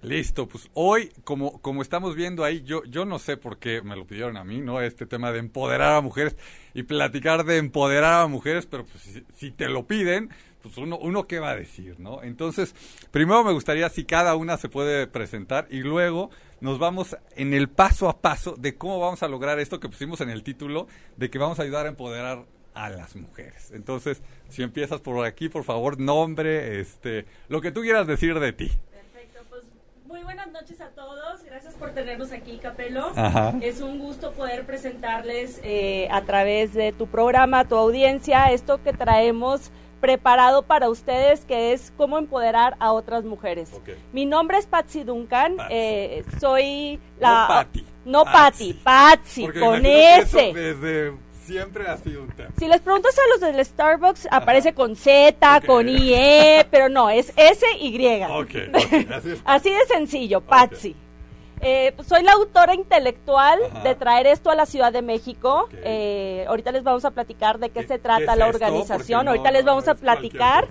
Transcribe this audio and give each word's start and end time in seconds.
Listo, 0.00 0.46
pues 0.46 0.70
hoy, 0.74 1.10
como, 1.24 1.60
como 1.60 1.82
estamos 1.82 2.14
viendo 2.14 2.44
ahí, 2.44 2.62
yo, 2.62 2.84
yo 2.84 3.04
no 3.04 3.18
sé 3.18 3.36
por 3.36 3.58
qué 3.58 3.82
me 3.82 3.96
lo 3.96 4.06
pidieron 4.06 4.36
a 4.36 4.44
mí, 4.44 4.60
¿no? 4.60 4.80
Este 4.80 5.06
tema 5.06 5.32
de 5.32 5.40
empoderar 5.40 5.94
a 5.96 6.00
mujeres 6.00 6.36
y 6.72 6.84
platicar 6.84 7.44
de 7.44 7.56
empoderar 7.56 8.22
a 8.22 8.26
mujeres, 8.28 8.66
pero 8.66 8.84
pues 8.84 9.02
si, 9.02 9.24
si 9.34 9.50
te 9.50 9.68
lo 9.68 9.88
piden, 9.88 10.30
pues 10.62 10.76
uno, 10.76 10.98
uno 10.98 11.26
qué 11.26 11.40
va 11.40 11.50
a 11.50 11.56
decir, 11.56 11.98
¿no? 11.98 12.22
Entonces, 12.22 12.76
primero 13.10 13.42
me 13.42 13.52
gustaría 13.52 13.88
si 13.88 14.04
cada 14.04 14.36
una 14.36 14.56
se 14.56 14.68
puede 14.68 15.08
presentar 15.08 15.66
y 15.68 15.80
luego 15.80 16.30
nos 16.60 16.78
vamos 16.78 17.16
en 17.36 17.52
el 17.52 17.68
paso 17.68 18.08
a 18.08 18.20
paso 18.20 18.54
de 18.56 18.76
cómo 18.76 19.00
vamos 19.00 19.22
a 19.24 19.28
lograr 19.28 19.58
esto 19.58 19.80
que 19.80 19.88
pusimos 19.88 20.20
en 20.20 20.30
el 20.30 20.44
título, 20.44 20.86
de 21.16 21.28
que 21.28 21.38
vamos 21.38 21.58
a 21.58 21.62
ayudar 21.62 21.86
a 21.86 21.90
empoderar 21.90 22.44
a 22.74 22.90
las 22.90 23.16
mujeres. 23.16 23.72
Entonces, 23.72 24.22
si 24.48 24.62
empiezas 24.62 25.00
por 25.00 25.26
aquí, 25.26 25.48
por 25.48 25.64
favor, 25.64 25.98
nombre, 25.98 26.80
este, 26.80 27.26
lo 27.48 27.60
que 27.60 27.72
tú 27.72 27.80
quieras 27.80 28.06
decir 28.06 28.38
de 28.38 28.52
ti. 28.52 28.70
Muy 30.08 30.22
buenas 30.22 30.50
noches 30.50 30.80
a 30.80 30.88
todos. 30.88 31.44
Gracias 31.44 31.74
por 31.74 31.90
tenernos 31.90 32.32
aquí, 32.32 32.56
Capelo. 32.56 33.12
Ajá. 33.14 33.52
Es 33.60 33.82
un 33.82 33.98
gusto 33.98 34.32
poder 34.32 34.64
presentarles 34.64 35.60
eh, 35.62 36.08
a 36.10 36.22
través 36.22 36.72
de 36.72 36.92
tu 36.92 37.08
programa, 37.08 37.66
tu 37.66 37.76
audiencia, 37.76 38.50
esto 38.50 38.82
que 38.82 38.94
traemos 38.94 39.70
preparado 40.00 40.62
para 40.62 40.88
ustedes, 40.88 41.44
que 41.44 41.74
es 41.74 41.92
cómo 41.98 42.16
empoderar 42.16 42.74
a 42.80 42.92
otras 42.92 43.24
mujeres. 43.24 43.70
Ok. 43.74 43.90
Mi 44.14 44.24
nombre 44.24 44.56
es 44.56 44.66
Patsy 44.66 45.04
Duncan, 45.04 45.56
Patsy. 45.56 45.74
eh, 45.74 46.24
soy 46.40 46.98
la... 47.20 47.42
No 47.42 47.48
Patty. 47.48 47.86
No 48.06 48.24
Patsy, 48.82 49.42
Porque 49.42 49.60
me 49.60 49.66
con 49.66 49.84
S. 49.84 50.52
desde 50.54 51.12
siempre 51.48 51.88
ha 51.88 51.96
sido 51.96 52.22
un 52.22 52.28
tema. 52.30 52.50
Si 52.58 52.68
les 52.68 52.80
preguntas 52.80 53.16
a 53.18 53.22
los 53.32 53.40
del 53.40 53.64
Starbucks, 53.64 54.28
aparece 54.30 54.74
con 54.74 54.94
Z, 54.94 55.56
Ok. 55.58 55.66
con 55.66 55.88
IE, 55.88 56.66
pero 56.70 56.88
no, 56.88 57.10
es 57.10 57.32
S-Y. 57.36 58.22
Ok, 58.30 58.54
ok, 58.74 59.10
así. 59.12 59.34
Así 59.44 59.70
de 59.70 59.84
sencillo, 59.86 60.40
Patsy. 60.42 60.94
Eh, 61.60 61.92
pues, 61.96 62.06
soy 62.06 62.22
la 62.22 62.32
autora 62.34 62.72
intelectual 62.74 63.58
Ajá. 63.72 63.80
de 63.82 63.94
traer 63.96 64.28
esto 64.28 64.48
a 64.50 64.54
la 64.54 64.64
Ciudad 64.66 64.92
de 64.92 65.02
México. 65.02 65.68
Eh, 65.82 66.44
ahorita 66.46 66.70
les 66.70 66.84
vamos 66.84 67.04
a 67.04 67.10
platicar 67.10 67.58
de 67.58 67.70
qué, 67.70 67.80
¿Qué- 67.80 67.86
se 67.88 67.94
qué 67.94 67.98
trata 67.98 68.32
es 68.34 68.38
la 68.38 68.46
organización. 68.46 69.24
No- 69.24 69.32
ahorita 69.32 69.50
les 69.50 69.64
no 69.64 69.72
vamos 69.72 69.88
a 69.88 69.94
platicar. 69.96 70.68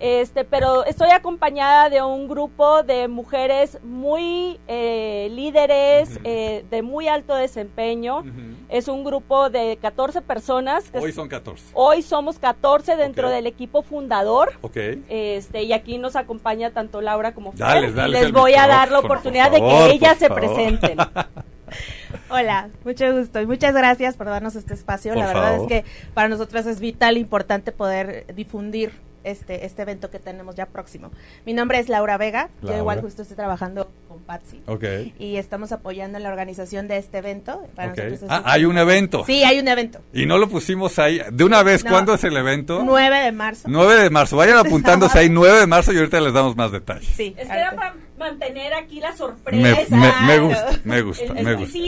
Este, 0.00 0.44
pero 0.44 0.84
estoy 0.84 1.10
acompañada 1.10 1.88
de 1.88 2.02
un 2.02 2.28
grupo 2.28 2.82
de 2.82 3.08
mujeres 3.08 3.78
muy 3.82 4.58
eh, 4.66 5.28
líderes, 5.30 6.18
eh, 6.24 6.64
de 6.70 6.82
muy 6.82 7.08
alto 7.08 7.34
desempeño. 7.34 8.24
Es 8.68 8.88
un 8.88 9.04
grupo 9.04 9.50
de 9.50 9.78
14 9.80 10.20
personas. 10.20 10.90
que 10.90 10.98
Hoy 10.98 11.12
son 11.12 11.28
14. 11.28 11.64
hoy 11.74 12.02
somos 12.02 12.38
14 12.38 12.96
dentro 12.96 13.30
del 13.30 13.46
equipo 13.46 13.82
fundador. 13.82 14.54
Ok. 14.62 14.76
Este, 15.08 15.62
y 15.62 15.72
aquí 15.72 15.98
nos 15.98 16.16
acompaña 16.16 16.70
tanto 16.72 17.00
Laura 17.00 17.32
como 17.32 17.52
Fer. 17.52 17.84
Y 17.84 17.92
dales 17.92 18.22
les 18.22 18.32
voy 18.32 18.54
a 18.54 18.66
dar 18.66 18.90
la 18.90 18.98
oportunidad 18.98 19.50
por 19.50 19.60
de 19.60 19.66
que 19.66 19.94
ellas 19.94 20.18
se 20.18 20.28
favor. 20.28 20.42
presenten. 20.42 20.98
Hola, 22.30 22.68
mucho 22.84 23.12
gusto 23.12 23.40
y 23.40 23.46
muchas 23.46 23.74
gracias 23.74 24.16
por 24.16 24.26
darnos 24.26 24.54
este 24.56 24.74
espacio. 24.74 25.12
Por 25.12 25.20
la 25.22 25.26
verdad 25.28 25.56
favor. 25.56 25.72
es 25.72 25.84
que 25.84 25.90
para 26.14 26.28
nosotros 26.28 26.66
es 26.66 26.80
vital, 26.80 27.16
importante 27.16 27.72
poder 27.72 28.26
difundir 28.34 28.92
este, 29.24 29.66
este 29.66 29.82
evento 29.82 30.10
que 30.10 30.18
tenemos 30.18 30.54
ya 30.54 30.66
próximo. 30.66 31.10
Mi 31.44 31.52
nombre 31.54 31.78
es 31.78 31.88
Laura 31.88 32.16
Vega, 32.18 32.50
Laura. 32.60 32.76
yo 32.76 32.82
igual 32.82 33.00
justo 33.00 33.22
estoy 33.22 33.36
trabajando 33.36 33.90
con 34.08 34.20
Patsy 34.20 34.62
Ok. 34.66 34.84
y 35.18 35.36
estamos 35.36 35.72
apoyando 35.72 36.18
en 36.18 36.22
la 36.24 36.28
organización 36.30 36.86
de 36.88 36.98
este 36.98 37.18
evento. 37.18 37.66
Para 37.74 37.90
ok. 37.92 37.96
nosotros 37.98 38.22
es 38.22 38.28
Ah, 38.30 38.42
hay 38.44 38.64
un 38.64 38.78
evento. 38.78 39.24
Sí, 39.26 39.42
hay 39.44 39.58
un 39.58 39.68
evento. 39.68 40.00
Y 40.12 40.26
no 40.26 40.38
lo 40.38 40.48
pusimos 40.48 40.98
ahí. 40.98 41.20
De 41.32 41.44
una 41.44 41.62
vez, 41.62 41.84
No. 41.84 41.90
¿cuándo 41.90 42.14
es 42.14 42.22
el 42.24 42.36
evento? 42.36 42.82
9 42.84 43.18
de 43.20 43.32
marzo. 43.32 43.68
9 43.68 44.02
de 44.02 44.10
marzo. 44.10 44.36
Vayan 44.36 44.58
apuntándose 44.58 45.18
ahí 45.18 45.28
9 45.30 45.60
de 45.60 45.66
marzo 45.66 45.92
y 45.92 45.96
ahorita 45.98 46.20
les 46.20 46.32
damos 46.32 46.56
más 46.56 46.70
detalles. 46.70 47.08
Sí, 47.16 47.34
Es 47.36 47.48
que 47.48 47.52
era 47.54 47.70
ahorita. 47.70 47.76
para 47.82 47.94
mantener 48.18 48.72
aquí 48.74 49.00
la 49.00 49.16
sorpresa. 49.16 49.62
me- 49.62 49.72
gusta, 49.74 49.96
me 49.96 50.38
gusta, 50.38 50.70
el 50.70 50.84
me 50.84 51.02
gusta. 51.54 51.78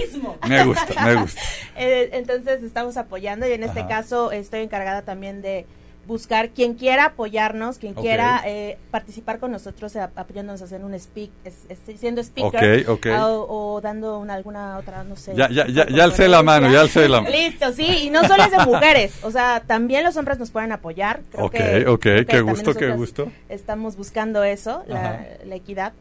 Me 0.48 0.64
gusta, 0.64 1.04
me 1.04 1.14
gusta. 1.14 1.40
Eh, 1.78 2.08
entonces 2.14 2.62
estamos 2.62 2.96
apoyando 2.96 3.46
y 3.46 3.52
en 3.52 3.62
este 3.62 3.80
Ajá. 3.80 3.88
caso 3.88 4.32
estoy 4.32 4.60
encargada 4.60 5.02
también 5.02 5.42
de 5.42 5.66
buscar 6.06 6.50
quien 6.50 6.74
quiera 6.74 7.06
apoyarnos, 7.06 7.78
quien 7.78 7.94
quiera 7.94 8.40
eh, 8.46 8.78
participar 8.90 9.38
con 9.40 9.50
nosotros, 9.50 9.94
eh, 9.96 10.00
apoyándonos 10.00 10.62
a 10.62 10.66
hacer 10.66 10.84
un 10.84 10.98
speak, 10.98 11.30
es- 11.44 11.66
es- 11.68 11.98
siendo 11.98 12.20
speaker 12.22 12.88
ok. 12.88 13.06
O, 13.20 13.74
o 13.74 13.80
dando 13.80 14.18
una, 14.18 14.34
alguna 14.34 14.76
otra, 14.78 15.02
no 15.04 15.16
sé. 15.16 15.34
Ya, 15.34 15.48
ya, 15.50 15.66
ya, 15.66 15.86
ya 15.88 16.04
alcé 16.04 16.28
la 16.28 16.42
mano, 16.42 16.70
ya 16.70 16.80
alcé 16.82 17.08
la 17.08 17.20
mano. 17.22 17.34
Listo, 17.34 17.72
sí, 17.72 17.86
y 18.04 18.10
no 18.10 18.22
solo 18.26 18.44
es 18.44 18.50
de 18.52 18.58
mujeres, 18.64 19.18
o 19.24 19.30
sea, 19.30 19.62
también 19.66 20.04
los 20.04 20.16
hombres 20.16 20.38
nos 20.38 20.50
pueden 20.50 20.70
apoyar. 20.72 21.20
Creo 21.32 21.44
Ok, 21.46 21.52
que- 21.52 21.86
ok, 21.88 22.00
creo 22.02 22.26
qué 22.26 22.40
gusto, 22.40 22.74
qué 22.74 22.90
gusto. 22.92 23.32
Estamos 23.48 23.96
buscando 23.96 24.44
eso, 24.44 24.84
la, 24.86 25.26
la 25.44 25.54
equidad. 25.56 25.92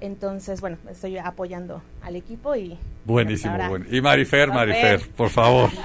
Entonces, 0.00 0.60
bueno, 0.60 0.76
estoy 0.90 1.18
apoyando 1.18 1.82
al 2.02 2.14
equipo 2.14 2.54
y... 2.54 2.78
Buenísimo, 3.04 3.56
bueno. 3.68 3.86
Y 3.90 4.00
Marifer. 4.00 4.48
Marifer, 4.48 5.08
por 5.16 5.30
favor. 5.30 5.70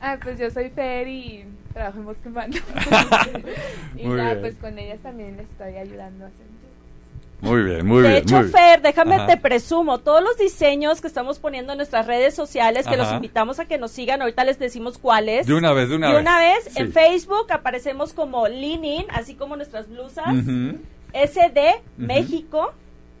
Ah, 0.00 0.18
pues 0.22 0.38
yo 0.38 0.50
soy 0.50 0.68
Fer 0.70 1.08
y 1.08 1.44
trabajo 1.76 1.98
en 1.98 2.04
Bosque 2.06 2.28
Humano. 2.28 2.54
y 3.96 4.06
Muy 4.06 4.16
nada, 4.16 4.30
bien. 4.30 4.40
pues 4.40 4.54
con 4.56 4.78
ellas 4.78 4.98
también 5.00 5.36
les 5.36 5.46
estoy 5.50 5.74
ayudando 5.76 6.24
a 6.24 6.28
hacer. 6.28 6.46
Muy 7.42 7.62
bien, 7.64 7.86
muy 7.86 8.02
de 8.02 8.08
bien. 8.08 8.22
hecho, 8.22 8.36
muy 8.36 8.44
bien. 8.44 8.52
Fer, 8.52 8.80
déjame 8.80 9.16
Ajá. 9.16 9.26
te 9.26 9.36
presumo, 9.36 9.98
todos 9.98 10.22
los 10.22 10.38
diseños 10.38 11.02
que 11.02 11.06
estamos 11.06 11.38
poniendo 11.38 11.72
en 11.74 11.76
nuestras 11.76 12.06
redes 12.06 12.34
sociales, 12.34 12.86
que 12.86 12.96
los 12.96 13.06
Ajá. 13.08 13.16
invitamos 13.16 13.60
a 13.60 13.66
que 13.66 13.76
nos 13.76 13.90
sigan, 13.90 14.22
ahorita 14.22 14.42
les 14.44 14.58
decimos 14.58 14.96
cuáles. 14.96 15.46
De 15.46 15.52
una 15.52 15.72
vez, 15.72 15.90
de 15.90 15.96
una 15.96 16.06
de 16.08 16.12
vez. 16.14 16.22
una 16.22 16.38
vez, 16.38 16.64
Sí. 16.64 16.80
en 16.80 16.92
Facebook 16.92 17.46
aparecemos 17.52 18.14
como 18.14 18.48
Leaning, 18.48 19.04
así 19.10 19.34
como 19.34 19.54
nuestras 19.56 19.86
blusas, 19.90 20.28
Ujú, 20.28 20.78
SD 21.12 21.60
Ujú. 21.74 21.82
México, 22.06 22.72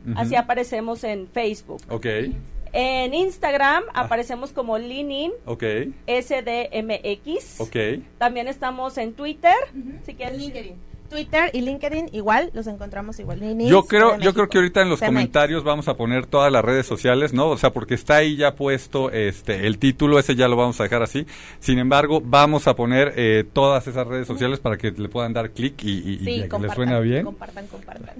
ujú. 0.08 0.18
así 0.18 0.34
aparecemos 0.34 1.04
en 1.04 1.28
Facebook. 1.28 1.82
Ok, 1.90 2.06
En 2.78 3.14
Instagram 3.14 3.84
Ah. 3.94 4.02
aparecemos 4.02 4.52
como 4.52 4.76
Leaning 4.76 5.32
ok, 5.46 5.62
SDMX. 6.06 7.60
ok. 7.60 7.76
También 8.18 8.48
estamos 8.48 8.98
en 8.98 9.14
Twitter. 9.14 9.54
Si 10.04 10.14
quieres. 10.14 10.36
LinkedIn. 10.38 10.74
Twitter 11.08 11.50
y 11.52 11.60
LinkedIn 11.62 12.10
igual 12.12 12.50
los 12.54 12.66
encontramos 12.66 13.18
igual. 13.20 13.40
Ninis, 13.40 13.68
Yo 13.68 13.84
creo, 13.84 14.18
yo 14.18 14.34
creo 14.34 14.48
que 14.48 14.58
ahorita 14.58 14.82
en 14.82 14.88
los 14.90 14.98
CMX. 15.00 15.06
comentarios 15.08 15.64
vamos 15.64 15.88
a 15.88 15.96
poner 15.96 16.26
todas 16.26 16.50
las 16.52 16.64
redes 16.64 16.86
sociales, 16.86 17.32
¿no? 17.32 17.48
O 17.48 17.56
sea, 17.58 17.72
porque 17.72 17.94
está 17.94 18.16
ahí 18.16 18.36
ya 18.36 18.54
puesto 18.54 19.10
este 19.10 19.66
el 19.66 19.78
título, 19.78 20.18
ese 20.18 20.34
ya 20.34 20.48
lo 20.48 20.56
vamos 20.56 20.78
a 20.80 20.84
dejar 20.84 21.02
así. 21.02 21.26
Sin 21.60 21.78
embargo, 21.78 22.20
vamos 22.24 22.66
a 22.66 22.76
poner 22.76 23.12
eh, 23.16 23.44
todas 23.52 23.86
esas 23.86 24.06
redes 24.06 24.26
sociales 24.26 24.60
para 24.60 24.76
que 24.76 24.90
le 24.90 25.08
puedan 25.08 25.32
dar 25.32 25.50
clic 25.50 25.82
y, 25.82 25.90
y- 26.14 26.18
Sí, 26.18 26.44
les 26.60 26.72
suena 26.74 26.98
bien. 27.00 27.24
Compartan, 27.24 27.66
compartan. 27.66 28.14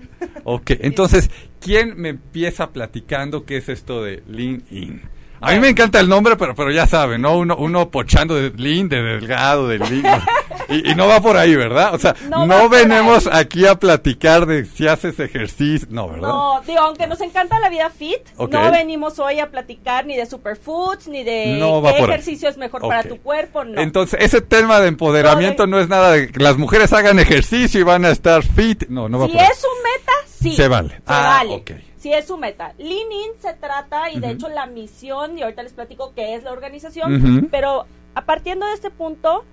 Ok, 0.44 0.70
entonces, 0.80 1.30
¿quién 1.60 1.94
me 2.00 2.10
empieza 2.10 2.70
platicando 2.70 3.44
qué 3.44 3.56
es 3.58 3.68
esto 3.68 4.02
de 4.02 4.22
Lean 4.28 4.62
In? 4.70 5.02
A 5.40 5.52
mí 5.52 5.60
me 5.60 5.68
encanta 5.68 6.00
el 6.00 6.08
nombre, 6.08 6.36
pero, 6.36 6.54
pero 6.54 6.70
ya 6.70 6.86
saben, 6.86 7.20
¿no? 7.22 7.36
Uno, 7.36 7.56
uno 7.56 7.90
pochando 7.90 8.34
de 8.34 8.50
lean, 8.56 8.88
de 8.88 9.02
delgado, 9.02 9.68
de 9.68 9.78
lean. 9.78 10.22
Y, 10.68 10.90
y 10.90 10.94
no 10.96 11.06
va 11.06 11.20
por 11.20 11.36
ahí, 11.36 11.54
¿verdad? 11.54 11.94
O 11.94 11.98
sea, 11.98 12.16
No 12.28 12.44
no, 12.44 12.68
venimos 12.68 13.28
aquí 13.28 13.66
a 13.66 13.76
platicar 13.76 14.46
de 14.46 14.64
si 14.64 14.88
haces 14.88 15.20
ejercicio. 15.20 15.86
No, 15.92 16.08
¿verdad? 16.08 16.26
No, 16.26 16.60
digo, 16.66 16.80
aunque 16.80 17.06
nos 17.06 17.20
encanta 17.20 17.60
la 17.60 17.68
vida 17.68 17.88
fit, 17.88 18.18
no 18.36 18.70
venimos 18.72 19.16
hoy 19.20 19.38
a 19.38 19.48
platicar 19.48 20.06
ni 20.06 20.16
de 20.16 20.26
superfoods, 20.26 21.06
ni 21.06 21.22
de 21.22 21.56
No 21.60 21.80
qué 21.84 21.90
ejercicio 21.90 22.48
es 22.48 22.56
mejor 22.56 22.80
para 22.80 23.04
tu 23.04 23.18
cuerpo, 23.18 23.62
no. 23.64 23.80
Entonces, 23.80 24.18
ese 24.20 24.40
tema 24.40 24.80
de 24.80 24.88
empoderamiento 24.88 25.68
No, 25.68 25.76
no 25.76 25.82
es 25.82 25.88
nada 25.88 26.10
de 26.10 26.32
que 26.32 26.40
las 26.42 26.56
mujeres 26.56 26.92
hagan 26.92 27.20
ejercicio 27.20 27.78
y 27.78 27.84
van 27.84 28.04
a 28.04 28.10
estar 28.10 28.42
fit. 28.42 28.88
No, 28.88 29.08
no 29.08 29.20
va 29.20 29.26
si 29.26 29.32
por 29.34 29.40
ahí. 29.42 29.48
es 29.52 29.58
su 29.60 29.68
meta, 29.84 30.12
sí. 30.26 30.56
Se 30.56 30.66
vale. 30.66 30.88
Se 30.96 31.02
Ah, 31.06 31.36
vale. 31.44 31.54
ok. 31.54 31.70
Si 32.06 32.12
es 32.12 32.28
su 32.28 32.38
meta. 32.38 32.72
Lean 32.78 33.10
In 33.10 33.32
se 33.40 33.52
trata, 33.54 34.12
y 34.12 34.20
de 34.20 34.30
hecho 34.30 34.48
la 34.48 34.66
misión, 34.66 35.36
y 35.36 35.42
ahorita 35.42 35.64
les 35.64 35.72
platico 35.72 36.12
qué 36.14 36.36
es 36.36 36.44
la 36.44 36.52
organización, 36.52 37.48
pero 37.50 37.84
a 38.14 38.24
partiendo 38.24 38.64
de 38.64 38.74
este 38.74 38.92
punto, 38.92 39.44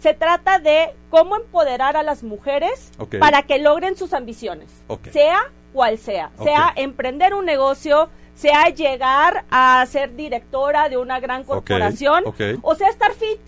se 0.00 0.14
trata 0.14 0.58
de 0.58 0.94
cómo 1.10 1.36
empoderar 1.36 1.98
a 1.98 2.02
las 2.02 2.22
mujeres 2.22 2.92
para 3.20 3.42
que 3.42 3.58
logren 3.58 3.94
sus 3.94 4.14
ambiciones, 4.14 4.70
sea 5.12 5.52
cual 5.74 5.98
sea, 5.98 6.30
sea 6.42 6.72
emprender 6.76 7.34
un 7.34 7.44
negocio, 7.44 8.08
sea 8.34 8.70
llegar 8.70 9.44
a 9.50 9.84
ser 9.84 10.16
directora 10.16 10.88
de 10.88 10.96
una 10.96 11.20
gran 11.20 11.44
corporación, 11.44 12.24
o 12.62 12.74
sea 12.74 12.88
estar 12.88 13.12
fit. 13.12 13.40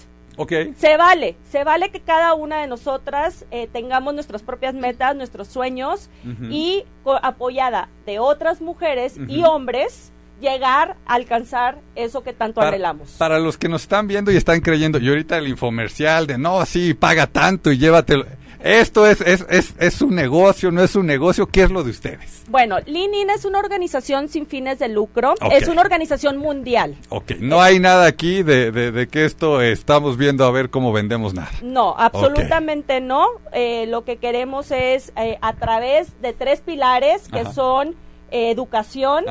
Se 0.76 0.96
vale, 0.96 1.36
se 1.50 1.64
vale 1.64 1.90
que 1.90 2.00
cada 2.00 2.34
una 2.34 2.60
de 2.60 2.66
nosotras 2.66 3.44
eh, 3.50 3.68
tengamos 3.72 4.14
nuestras 4.14 4.42
propias 4.42 4.74
metas, 4.74 5.14
nuestros 5.16 5.48
sueños 5.48 6.08
Ujú. 6.24 6.44
y 6.50 6.84
co- 7.04 7.18
apoyada 7.22 7.88
de 8.06 8.18
otras 8.18 8.60
mujeres 8.60 9.16
y 9.28 9.42
hombres 9.44 10.12
llegar 10.40 10.96
a 11.04 11.14
alcanzar 11.14 11.78
eso 11.94 12.22
que 12.22 12.32
tanto 12.32 12.56
Para, 12.60 12.68
anhelamos. 12.68 13.10
para 13.18 13.38
los 13.38 13.58
que 13.58 13.68
nos 13.68 13.82
están 13.82 14.06
viendo 14.08 14.32
y 14.32 14.36
están 14.36 14.60
creyendo, 14.62 14.98
y 14.98 15.06
ahorita 15.08 15.36
el 15.36 15.48
infomercial 15.48 16.26
de 16.26 16.38
no, 16.38 16.64
sí, 16.64 16.94
paga 16.94 17.26
tanto 17.26 17.70
y 17.70 17.76
llévatelo. 17.78 18.24
Esto 18.62 19.06
es, 19.06 19.20
es, 19.22 19.46
es, 19.48 19.74
es 19.78 20.02
un 20.02 20.14
negocio, 20.14 20.70
no 20.70 20.82
es 20.82 20.94
un 20.94 21.06
negocio. 21.06 21.46
¿Qué 21.46 21.62
es 21.62 21.70
lo 21.70 21.82
de 21.82 21.90
ustedes? 21.90 22.44
Bueno, 22.48 22.76
Lean 22.86 23.14
In 23.14 23.30
es 23.30 23.44
una 23.44 23.58
organización 23.58 24.28
sin 24.28 24.46
fines 24.46 24.78
de 24.78 24.88
lucro. 24.88 25.34
Es 25.50 25.68
una 25.68 25.80
organización 25.80 26.36
mundial. 26.36 26.96
Ok, 27.08 27.32
no 27.40 27.62
hay 27.62 27.78
nada 27.80 28.06
aquí 28.06 28.42
de, 28.42 28.70
de, 28.70 28.92
de 28.92 29.08
que 29.08 29.24
esto 29.24 29.62
estamos 29.62 30.16
viendo 30.16 30.44
a 30.44 30.50
ver 30.50 30.68
cómo 30.70 30.92
vendemos 30.92 31.32
nada. 31.32 31.50
No, 31.62 31.94
absolutamente 31.96 33.00
no. 33.00 33.26
Eh, 33.52 33.86
lo 33.86 34.04
que 34.04 34.16
queremos 34.18 34.70
es 34.70 35.12
eh, 35.16 35.38
a 35.40 35.54
través 35.54 36.20
de 36.20 36.32
tres 36.32 36.60
pilares 36.60 37.28
que 37.28 37.40
Ajá. 37.40 37.52
son 37.52 37.94
eh, 38.30 38.50
educación, 38.50 39.24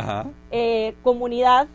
eh, 0.51 0.95
comunidad 1.03 1.67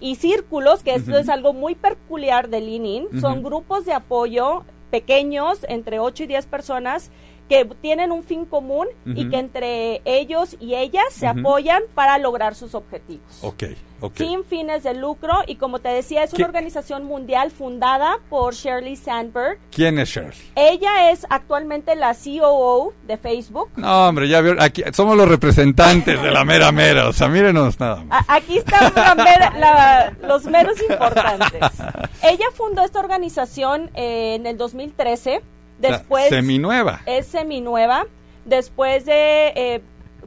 y 0.00 0.16
círculos, 0.16 0.82
que 0.82 0.94
esto 0.94 1.16
es 1.16 1.28
algo 1.28 1.52
muy 1.52 1.74
peculiar 1.74 2.48
de 2.48 2.60
Lean 2.60 2.86
In. 2.86 3.20
Son 3.20 3.38
Ujú. 3.38 3.48
grupos 3.48 3.84
de 3.86 3.92
apoyo 3.92 4.64
pequeños, 4.90 5.64
entre 5.68 5.98
8 5.98 6.24
y 6.24 6.26
10 6.26 6.46
personas, 6.46 7.10
que 7.48 7.64
tienen 7.80 8.12
un 8.12 8.22
fin 8.22 8.44
común 8.44 8.86
y 9.06 9.28
que 9.30 9.38
entre 9.38 10.02
ellos 10.04 10.56
y 10.60 10.74
ellas 10.74 11.04
se 11.10 11.26
apoyan 11.26 11.82
para 11.94 12.18
lograr 12.18 12.54
sus 12.54 12.74
objetivos. 12.74 13.22
Ok, 13.42 13.64
ok. 14.02 14.16
Sin 14.16 14.44
fines 14.44 14.82
de 14.82 14.92
lucro 14.94 15.32
y 15.46 15.56
como 15.56 15.78
te 15.78 15.88
decía, 15.88 16.24
es 16.24 16.30
¿Qué- 16.30 16.42
una 16.42 16.46
organización 16.48 17.04
mundial 17.04 17.50
fundada 17.50 18.18
por 18.28 18.54
Shirley 18.54 18.96
Sandberg. 18.96 19.58
¿Quién 19.70 19.98
es 19.98 20.10
Shirley? 20.10 20.36
Ella 20.56 21.10
es 21.10 21.26
actualmente 21.30 21.96
la 21.96 22.14
COO 22.14 22.92
de 23.06 23.16
Facebook. 23.16 23.70
No, 23.76 24.08
hombre, 24.08 24.28
ya 24.28 24.40
vieron, 24.42 24.60
aquí 24.62 24.82
somos 24.92 25.16
los 25.16 25.26
representantes 25.28 26.20
de 26.22 26.30
la 26.30 26.44
mera 26.44 26.70
mera, 26.70 27.08
o 27.08 27.12
sea, 27.12 27.28
mírenos 27.28 27.80
nada 27.80 28.04
más. 28.04 28.24
Aquí 28.28 28.58
están 28.58 28.92
la 28.94 29.14
mera- 29.14 29.54
la- 29.58 30.12
los 30.26 30.44
meros 30.44 30.78
importantes. 30.82 31.60
Ella 32.22 32.44
fundó 32.54 32.82
esta 32.82 33.00
organización 33.00 33.90
eh, 33.94 34.34
en 34.34 34.46
el 34.46 34.56
2013. 34.58 35.40
O 35.78 35.80
sea, 35.80 35.90
Después 35.98 36.28
seminueva. 36.28 37.00
es 37.06 37.26
seminueva. 37.26 38.06
Después 38.44 39.04
de 39.04 39.52
eh, 39.54 39.80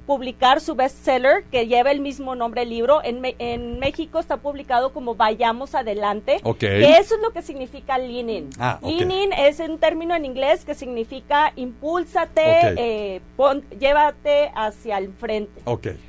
publicar 0.06 0.62
su 0.62 0.76
bestseller, 0.76 1.44
que 1.52 1.68
lleva 1.68 1.92
el 1.92 2.00
mismo 2.02 2.36
nombre 2.36 2.64
el 2.64 2.70
libro, 2.70 3.02
en, 3.04 3.22
en 3.40 3.80
México 3.80 4.20
está 4.20 4.38
publicado 4.38 4.94
como 4.94 5.16
Vayamos 5.16 5.74
Adelante. 5.76 6.40
Que 6.82 6.98
eso 6.98 7.16
es 7.16 7.22
lo 7.22 7.32
que 7.32 7.42
significa 7.42 7.98
Lean 7.98 8.30
In. 8.30 8.50
Ah. 8.60 8.80
Lean 8.84 9.12
In 9.12 9.34
es 9.34 9.60
un 9.60 9.78
término 9.80 10.16
en 10.16 10.26
inglés 10.26 10.66
que 10.66 10.76
significa 10.76 11.52
impúlsate, 11.56 12.42
Ok. 12.42 12.76
eh, 12.78 13.22
pon- 13.38 13.66
llévate 13.80 14.52
hacia 14.56 14.98
el 14.98 15.12
frente. 15.14 15.62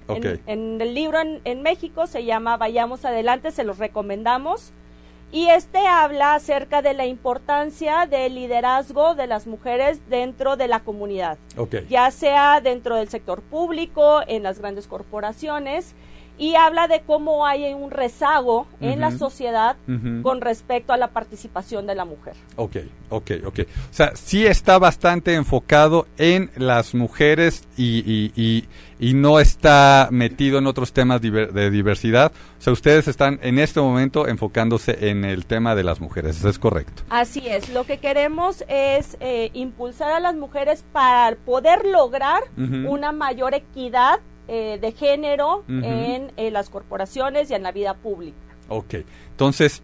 En, 0.08 0.40
en 0.46 0.80
el 0.80 0.94
libro 0.94 1.20
en, 1.20 1.40
en 1.44 1.62
México 1.62 2.06
se 2.06 2.24
llama 2.24 2.56
Vayamos 2.56 3.04
Adelante, 3.04 3.50
se 3.50 3.64
los 3.64 3.78
recomendamos. 3.78 4.72
Y 5.34 5.48
este 5.48 5.86
habla 5.86 6.34
acerca 6.34 6.82
de 6.82 6.92
la 6.92 7.06
importancia 7.06 8.04
del 8.04 8.34
liderazgo 8.34 9.14
de 9.14 9.26
las 9.26 9.46
mujeres 9.46 10.06
dentro 10.10 10.56
de 10.56 10.68
la 10.68 10.80
comunidad, 10.80 11.38
ya 11.88 12.10
sea 12.10 12.60
dentro 12.60 12.96
del 12.96 13.08
sector 13.08 13.40
público, 13.40 14.20
en 14.26 14.42
las 14.42 14.58
grandes 14.58 14.86
corporaciones, 14.86 15.94
y 16.38 16.54
habla 16.56 16.88
de 16.88 17.02
cómo 17.02 17.46
hay 17.46 17.72
un 17.72 17.90
rezago 17.90 18.66
en 18.80 19.00
la 19.00 19.10
sociedad 19.12 19.76
con 20.22 20.40
respecto 20.40 20.92
a 20.92 20.96
la 20.96 21.08
participación 21.08 21.86
de 21.86 21.94
la 21.94 22.04
mujer. 22.04 22.34
Ok, 22.56 22.76
ok, 23.10 23.30
ok. 23.46 23.60
O 23.60 23.94
sea, 23.94 24.16
sí 24.16 24.46
está 24.46 24.78
bastante 24.78 25.34
enfocado 25.34 26.06
en 26.18 26.50
las 26.56 26.94
mujeres 26.94 27.68
y, 27.76 27.98
y, 28.00 28.32
y, 28.34 28.68
y 28.98 29.14
no 29.14 29.38
está 29.38 30.08
metido 30.10 30.58
en 30.58 30.66
otros 30.66 30.92
temas 30.92 31.20
diver- 31.20 31.52
de 31.52 31.70
diversidad. 31.70 32.32
O 32.58 32.62
sea, 32.62 32.72
ustedes 32.72 33.08
están 33.08 33.38
en 33.42 33.58
este 33.58 33.80
momento 33.80 34.26
enfocándose 34.26 35.10
en 35.10 35.24
el 35.24 35.46
tema 35.46 35.74
de 35.74 35.84
las 35.84 36.00
mujeres, 36.00 36.38
¿eso 36.38 36.48
es 36.48 36.58
correcto? 36.58 37.02
Así 37.10 37.46
es, 37.46 37.68
lo 37.68 37.84
que 37.84 37.98
queremos 37.98 38.64
es 38.68 39.16
eh, 39.20 39.50
impulsar 39.52 40.12
a 40.12 40.20
las 40.20 40.34
mujeres 40.34 40.84
para 40.92 41.36
poder 41.36 41.84
lograr 41.86 42.42
una 42.56 43.12
mayor 43.12 43.54
equidad 43.54 44.20
eh, 44.48 44.78
de 44.80 44.92
género 44.92 45.64
en, 45.68 46.32
eh, 46.36 46.50
las 46.50 46.68
corporaciones 46.70 47.50
y 47.50 47.54
en 47.54 47.62
la 47.62 47.72
vida 47.72 47.94
pública. 47.94 48.36
Ok, 48.68 48.94
entonces, 49.30 49.82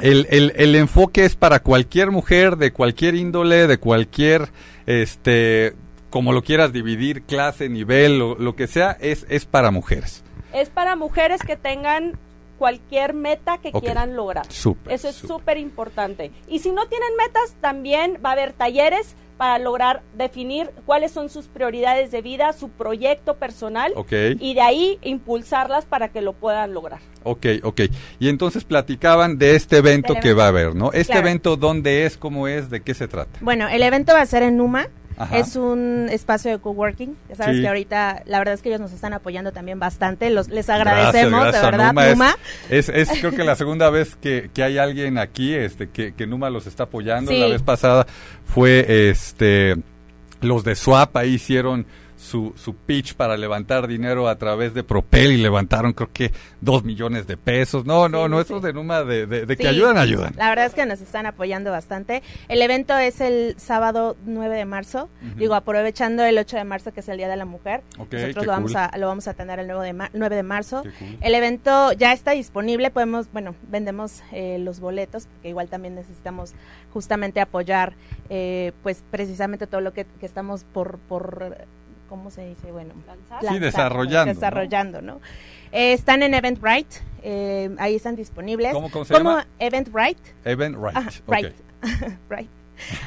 el, 0.00 0.26
el, 0.30 0.52
el 0.56 0.74
enfoque 0.74 1.24
es 1.24 1.36
para 1.36 1.60
cualquier 1.60 2.10
mujer 2.10 2.56
de 2.56 2.72
cualquier 2.72 3.14
índole, 3.14 3.66
de 3.66 3.78
cualquier, 3.78 4.48
este, 4.86 5.74
como 6.10 6.32
lo 6.32 6.42
quieras 6.42 6.72
dividir, 6.72 7.22
clase, 7.22 7.68
nivel, 7.68 8.18
lo, 8.18 8.34
lo 8.36 8.56
que 8.56 8.66
sea, 8.66 8.92
es, 9.00 9.26
es 9.28 9.46
para 9.46 9.70
mujeres. 9.70 10.22
Es 10.52 10.70
para 10.70 10.96
mujeres 10.96 11.42
que 11.42 11.56
tengan 11.56 12.18
cualquier 12.58 13.14
meta 13.14 13.58
que 13.58 13.72
quieran 13.72 14.16
lograr. 14.16 14.46
Eso 14.46 15.08
es 15.08 15.14
súper 15.16 15.58
importante. 15.58 16.30
Y 16.48 16.60
si 16.60 16.70
no 16.70 16.86
tienen 16.86 17.16
metas, 17.16 17.54
también 17.60 18.18
va 18.24 18.30
a 18.30 18.32
haber 18.32 18.52
talleres 18.52 19.16
para 19.36 19.58
lograr 19.58 20.02
definir 20.16 20.70
cuáles 20.86 21.12
son 21.12 21.28
sus 21.28 21.46
prioridades 21.48 22.10
de 22.10 22.22
vida, 22.22 22.52
su 22.52 22.68
proyecto 22.70 23.34
personal 23.36 23.92
y 24.40 24.54
de 24.54 24.60
ahí 24.60 24.98
impulsarlas 25.02 25.84
para 25.84 26.08
que 26.08 26.20
lo 26.20 26.32
puedan 26.32 26.72
lograr. 26.74 27.00
Ok, 27.24 27.46
ok. 27.62 27.80
Y 28.18 28.28
entonces 28.28 28.64
platicaban 28.64 29.38
de 29.38 29.56
este 29.56 29.78
evento 29.78 30.14
que 30.20 30.34
va 30.34 30.44
a 30.44 30.48
haber, 30.48 30.74
¿no? 30.74 30.92
Este 30.92 31.12
Claro. 31.12 31.26
evento, 31.28 31.56
¿dónde 31.56 32.04
es? 32.06 32.16
¿Cómo 32.16 32.48
es? 32.48 32.70
¿De 32.70 32.82
qué 32.82 32.94
se 32.94 33.08
trata? 33.08 33.38
Bueno, 33.40 33.68
el 33.68 33.82
evento 33.82 34.12
va 34.12 34.20
a 34.20 34.26
ser 34.26 34.42
en 34.42 34.56
Numa. 34.58 34.88
Ajá. 35.16 35.38
Es 35.38 35.56
un 35.56 36.08
espacio 36.10 36.50
de 36.50 36.58
coworking. 36.58 37.16
Ya 37.28 37.36
sabes 37.36 37.56
Sí. 37.56 37.62
que 37.62 37.68
ahorita, 37.68 38.22
la 38.26 38.38
verdad 38.38 38.54
es 38.54 38.62
que 38.62 38.68
ellos 38.68 38.80
nos 38.80 38.92
están 38.92 39.12
apoyando 39.12 39.52
también 39.52 39.78
bastante. 39.78 40.30
Los, 40.30 40.48
les 40.48 40.68
agradecemos, 40.68 41.40
gracias 41.40 41.62
de 41.62 41.70
verdad, 41.70 41.92
Numa. 41.92 42.36
Es-. 42.70 42.88
Es, 42.88 43.10
es, 43.10 43.18
creo 43.20 43.32
que 43.32 43.44
la 43.44 43.56
segunda 43.56 43.90
vez 43.90 44.16
que, 44.16 44.50
que 44.52 44.62
hay 44.62 44.78
alguien 44.78 45.18
aquí 45.18 45.54
este, 45.54 45.88
que, 45.88 46.14
que 46.14 46.26
Numa 46.26 46.50
los 46.50 46.66
está 46.66 46.84
apoyando. 46.84 47.30
Sí. 47.30 47.38
La 47.38 47.46
vez 47.48 47.62
pasada 47.62 48.06
fue 48.44 49.08
este 49.10 49.76
los 50.40 50.62
de 50.64 50.74
Swap, 50.74 51.16
ahí 51.16 51.34
hicieron 51.34 51.86
su, 52.16 52.52
su 52.56 52.74
pitch 52.76 53.14
para 53.14 53.36
levantar 53.36 53.86
dinero 53.86 54.28
a 54.28 54.36
través 54.36 54.72
de 54.74 54.82
Propel 54.84 55.32
y 55.32 55.36
levantaron 55.38 55.92
creo 55.92 56.10
que 56.12 56.32
dos 56.60 56.84
millones 56.84 57.26
de 57.26 57.36
pesos. 57.36 57.84
No, 57.84 58.08
no, 58.08 58.24
Sí, 58.24 58.30
no, 58.30 58.36
sí. 58.38 58.42
esos 58.44 58.62
de 58.62 58.72
Numa 58.72 59.02
de, 59.02 59.26
de- 59.26 59.46
de 59.46 59.56
que 59.56 59.64
Sí, 59.64 59.68
ayudan, 59.68 59.98
ayudan. 59.98 60.34
La 60.36 60.48
verdad 60.48 60.66
es 60.66 60.74
que 60.74 60.86
nos 60.86 61.00
están 61.00 61.26
apoyando 61.26 61.70
bastante. 61.70 62.22
El 62.48 62.62
evento 62.62 62.96
es 62.96 63.20
el 63.20 63.54
sábado 63.58 64.16
9 64.26 64.56
de 64.56 64.64
marzo. 64.64 65.08
Ujú. 65.28 65.38
Digo, 65.38 65.54
aprovechando 65.54 66.24
el 66.24 66.38
8 66.38 66.56
de 66.56 66.64
marzo, 66.64 66.92
que 66.92 67.00
es 67.00 67.08
el 67.08 67.16
Día 67.18 67.28
de 67.28 67.36
la 67.36 67.44
Mujer. 67.44 67.82
Nosotros 67.98 68.46
lo 68.46 68.52
vamos, 68.52 68.72
cool. 68.72 68.80
a, 68.80 68.96
lo 68.98 69.06
vamos 69.08 69.28
a 69.28 69.34
tener 69.34 69.58
el 69.58 69.66
9 69.66 69.84
de, 69.86 69.92
ma- 69.92 70.10
9 70.12 70.36
de 70.36 70.42
marzo. 70.42 70.82
Cool. 70.82 71.18
El 71.20 71.34
evento 71.34 71.92
ya 71.92 72.12
está 72.12 72.30
disponible, 72.32 72.90
podemos, 72.90 73.30
bueno, 73.32 73.54
vendemos 73.68 74.22
eh, 74.32 74.58
los 74.60 74.80
boletos, 74.80 75.26
porque 75.26 75.48
igual 75.48 75.68
también 75.68 75.94
necesitamos 75.94 76.54
justamente 76.92 77.40
apoyar, 77.40 77.94
eh, 78.30 78.72
pues 78.82 79.02
precisamente 79.10 79.66
todo 79.66 79.80
lo 79.80 79.92
que, 79.92 80.06
que 80.20 80.26
estamos 80.26 80.64
por, 80.64 80.98
por, 80.98 81.56
¿cómo 82.16 82.30
se 82.30 82.46
dice? 82.48 82.70
Bueno, 82.70 82.94
Lanzar. 83.06 83.40
Sí, 83.40 83.46
lanzar, 83.46 83.60
desarrollando, 83.60 84.24
¿no? 84.32 84.34
Desarrollando, 84.40 85.02
¿no? 85.02 85.20
Eh, 85.72 85.92
están 85.94 86.22
en 86.22 86.32
Eventbrite, 86.34 86.96
eh, 87.22 87.74
ahí 87.78 87.96
están 87.96 88.14
disponibles. 88.14 88.72
¿Cómo- 88.72 88.88
cómo 88.90 89.04
se 89.04 89.14
llama? 89.14 89.46
Eventbrite. 89.58 90.20
Event 90.44 90.76
Right. 90.76 90.96
Ajá, 90.96 91.10
ok. 91.26 91.34
right. 91.34 91.52
right. 92.30 92.48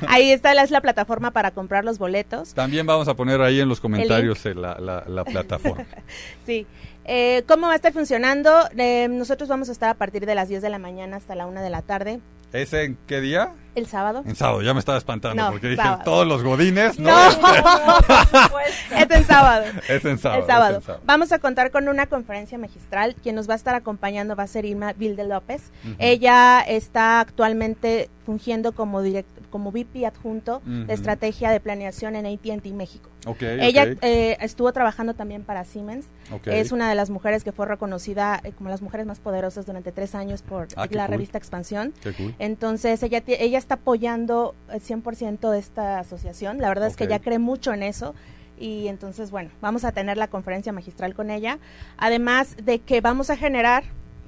Ahí 0.07 0.31
está 0.31 0.53
la, 0.53 0.63
es 0.63 0.71
la 0.71 0.81
plataforma 0.81 1.31
para 1.31 1.51
comprar 1.51 1.85
los 1.85 1.97
boletos. 1.99 2.53
También 2.53 2.85
vamos 2.85 3.07
a 3.07 3.13
poner 3.15 3.41
ahí 3.41 3.59
en 3.61 3.69
los 3.69 3.79
comentarios 3.79 4.45
eh, 4.45 4.53
la, 4.55 4.77
la, 4.79 5.03
la 5.07 5.23
plataforma. 5.23 5.85
Sí. 6.45 6.65
Eh, 7.05 7.43
¿Cómo 7.47 7.67
va 7.67 7.73
a 7.73 7.75
estar 7.77 7.93
funcionando? 7.93 8.51
Eh, 8.77 9.07
nosotros 9.09 9.47
vamos 9.47 9.69
a 9.69 9.71
estar 9.71 9.89
a 9.89 9.93
partir 9.93 10.25
de 10.25 10.35
las 10.35 10.49
10 10.49 10.61
de 10.61 10.69
la 10.69 10.77
mañana 10.77 11.15
hasta 11.17 11.35
la 11.35 11.47
1 11.47 11.61
de 11.61 11.69
la 11.69 11.81
tarde. 11.81 12.19
¿Ese 12.61 12.83
en 12.85 12.97
qué 13.07 13.21
día? 13.21 13.51
El 13.75 13.85
sábado. 13.85 14.23
En 14.25 14.35
sábado, 14.35 14.63
ya 14.63 14.73
me 14.73 14.79
estaba 14.79 14.97
espantando 14.97 15.43
No, 15.43 15.51
porque 15.51 15.67
dije 15.67 15.81
sábado. 15.83 16.01
todos 16.03 16.25
los 16.25 16.41
godines, 16.41 16.97
¿no? 16.97 17.11
No. 17.11 17.29
Es 18.97 19.11
en 19.11 19.23
sábado. 19.25 19.65
Es 19.87 20.03
en 20.05 20.17
sábado. 20.17 20.41
el 20.41 20.47
sábado. 20.47 20.71
es 20.71 20.77
en 20.77 20.83
sábado. 20.83 21.01
Vamos 21.05 21.31
a 21.31 21.37
contar 21.39 21.69
con 21.69 21.87
una 21.87 22.07
conferencia 22.07 22.57
magistral. 22.57 23.15
Quien 23.21 23.35
nos 23.35 23.47
va 23.47 23.53
a 23.53 23.57
estar 23.57 23.75
acompañando 23.75 24.35
va 24.35 24.43
a 24.43 24.47
ser 24.47 24.65
Irma 24.65 24.93
Vilde 24.93 25.23
López. 25.25 25.71
Ella 25.99 26.61
está 26.61 27.19
actualmente 27.19 28.09
fungiendo 28.25 28.71
como 28.71 29.03
direct- 29.03 29.25
como 29.49 29.71
VP 29.71 30.05
adjunto 30.05 30.61
de 30.65 30.93
estrategia 30.93 31.49
de 31.51 31.59
planeación 31.59 32.15
en 32.15 32.25
AT&T 32.25 32.71
México. 32.73 33.09
Ok, 33.25 33.41
Ella 33.41 33.95
eh, 34.01 34.37
estuvo 34.41 34.71
trabajando 34.71 35.13
también 35.13 35.43
para 35.43 35.63
Siemens. 35.65 36.05
ok. 36.31 36.47
Es 36.47 36.71
una 36.71 36.89
de 36.89 36.95
las 36.95 37.09
mujeres 37.09 37.43
que 37.43 37.51
fue 37.51 37.65
reconocida 37.65 38.39
eh, 38.43 38.51
como 38.51 38.69
las 38.69 38.81
mujeres 38.81 39.05
más 39.05 39.19
poderosas 39.19 39.65
durante 39.65 39.91
tres 39.91 40.15
años 40.15 40.41
por 40.41 40.67
Ah, 40.75 40.87
la 40.91 41.05
cool. 41.05 41.11
revista 41.13 41.37
Expansión. 41.37 41.93
Cool. 42.17 42.35
Entonces, 42.39 43.01
ella, 43.03 43.21
ella 43.27 43.57
está 43.57 43.75
apoyando 43.75 44.55
el 44.71 44.81
100% 44.81 45.49
de 45.51 45.59
esta 45.59 45.99
asociación. 45.99 46.59
La 46.59 46.69
verdad 46.69 46.87
es 46.87 46.95
que 46.95 47.05
ella 47.05 47.19
cree 47.19 47.39
mucho 47.39 47.73
en 47.73 47.83
eso. 47.83 48.15
Y 48.59 48.87
entonces, 48.87 49.29
bueno, 49.29 49.51
vamos 49.61 49.83
a 49.85 49.91
tener 49.91 50.17
la 50.17 50.27
conferencia 50.29 50.71
magistral 50.71 51.13
con 51.13 51.29
ella. 51.29 51.59
Además 51.97 52.55
de 52.63 52.79
que 52.79 53.01
vamos 53.01 53.29
a 53.29 53.37
generar 53.37 53.83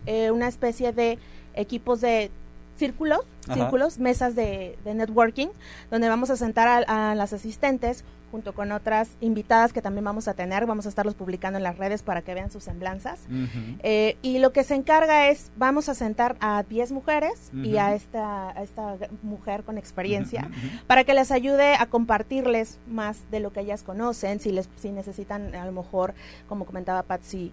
eh, 0.06 0.30
una 0.32 0.48
especie 0.48 0.92
de 0.94 1.18
equipos 1.56 2.00
de 2.02 2.30
círculos, 2.80 3.20
Ajá. 3.46 3.56
círculos, 3.56 4.00
mesas 4.00 4.36
de, 4.36 4.78
de 4.84 4.94
networking, 4.96 5.50
donde 5.92 6.10
vamos 6.10 6.30
a 6.30 6.38
sentar 6.38 6.68
a, 6.88 7.12
a 7.12 7.16
las 7.16 7.34
asistentes 7.34 8.04
junto 8.32 8.54
con 8.54 8.72
otras 8.72 9.10
invitadas 9.22 9.74
que 9.74 9.82
también 9.82 10.06
vamos 10.06 10.28
a 10.28 10.34
tener, 10.34 10.66
vamos 10.66 10.86
a 10.86 10.90
estarlos 10.90 11.16
publicando 11.16 11.58
en 11.58 11.64
las 11.64 11.78
redes 11.78 12.04
para 12.04 12.22
que 12.22 12.34
vean 12.34 12.52
sus 12.52 12.64
semblanzas. 12.64 13.22
Eh, 13.84 14.18
y 14.22 14.40
lo 14.40 14.52
que 14.52 14.64
se 14.64 14.76
encarga 14.76 15.30
es, 15.30 15.52
vamos 15.56 15.90
a 15.90 15.96
sentar 15.96 16.38
a 16.40 16.64
10 16.64 16.92
mujeres 16.92 17.52
y 17.54 17.78
a 17.78 17.94
esta, 17.94 18.52
a 18.52 18.64
esta 18.64 18.98
mujer 19.24 19.64
con 19.64 19.78
experiencia 19.78 20.50
para 20.88 21.04
que 21.04 21.14
les 21.14 21.32
ayude 21.32 21.76
a 21.76 21.86
compartirles 21.88 22.80
más 22.88 23.30
de 23.32 23.40
lo 23.40 23.52
que 23.52 23.62
ellas 23.62 23.84
conocen, 23.84 24.40
si 24.40 24.52
les 24.52 24.70
si 24.78 24.92
necesitan 24.92 25.56
a 25.56 25.66
lo 25.66 25.72
mejor, 25.72 26.14
como 26.48 26.66
comentaba 26.66 27.04
Patsy, 27.04 27.52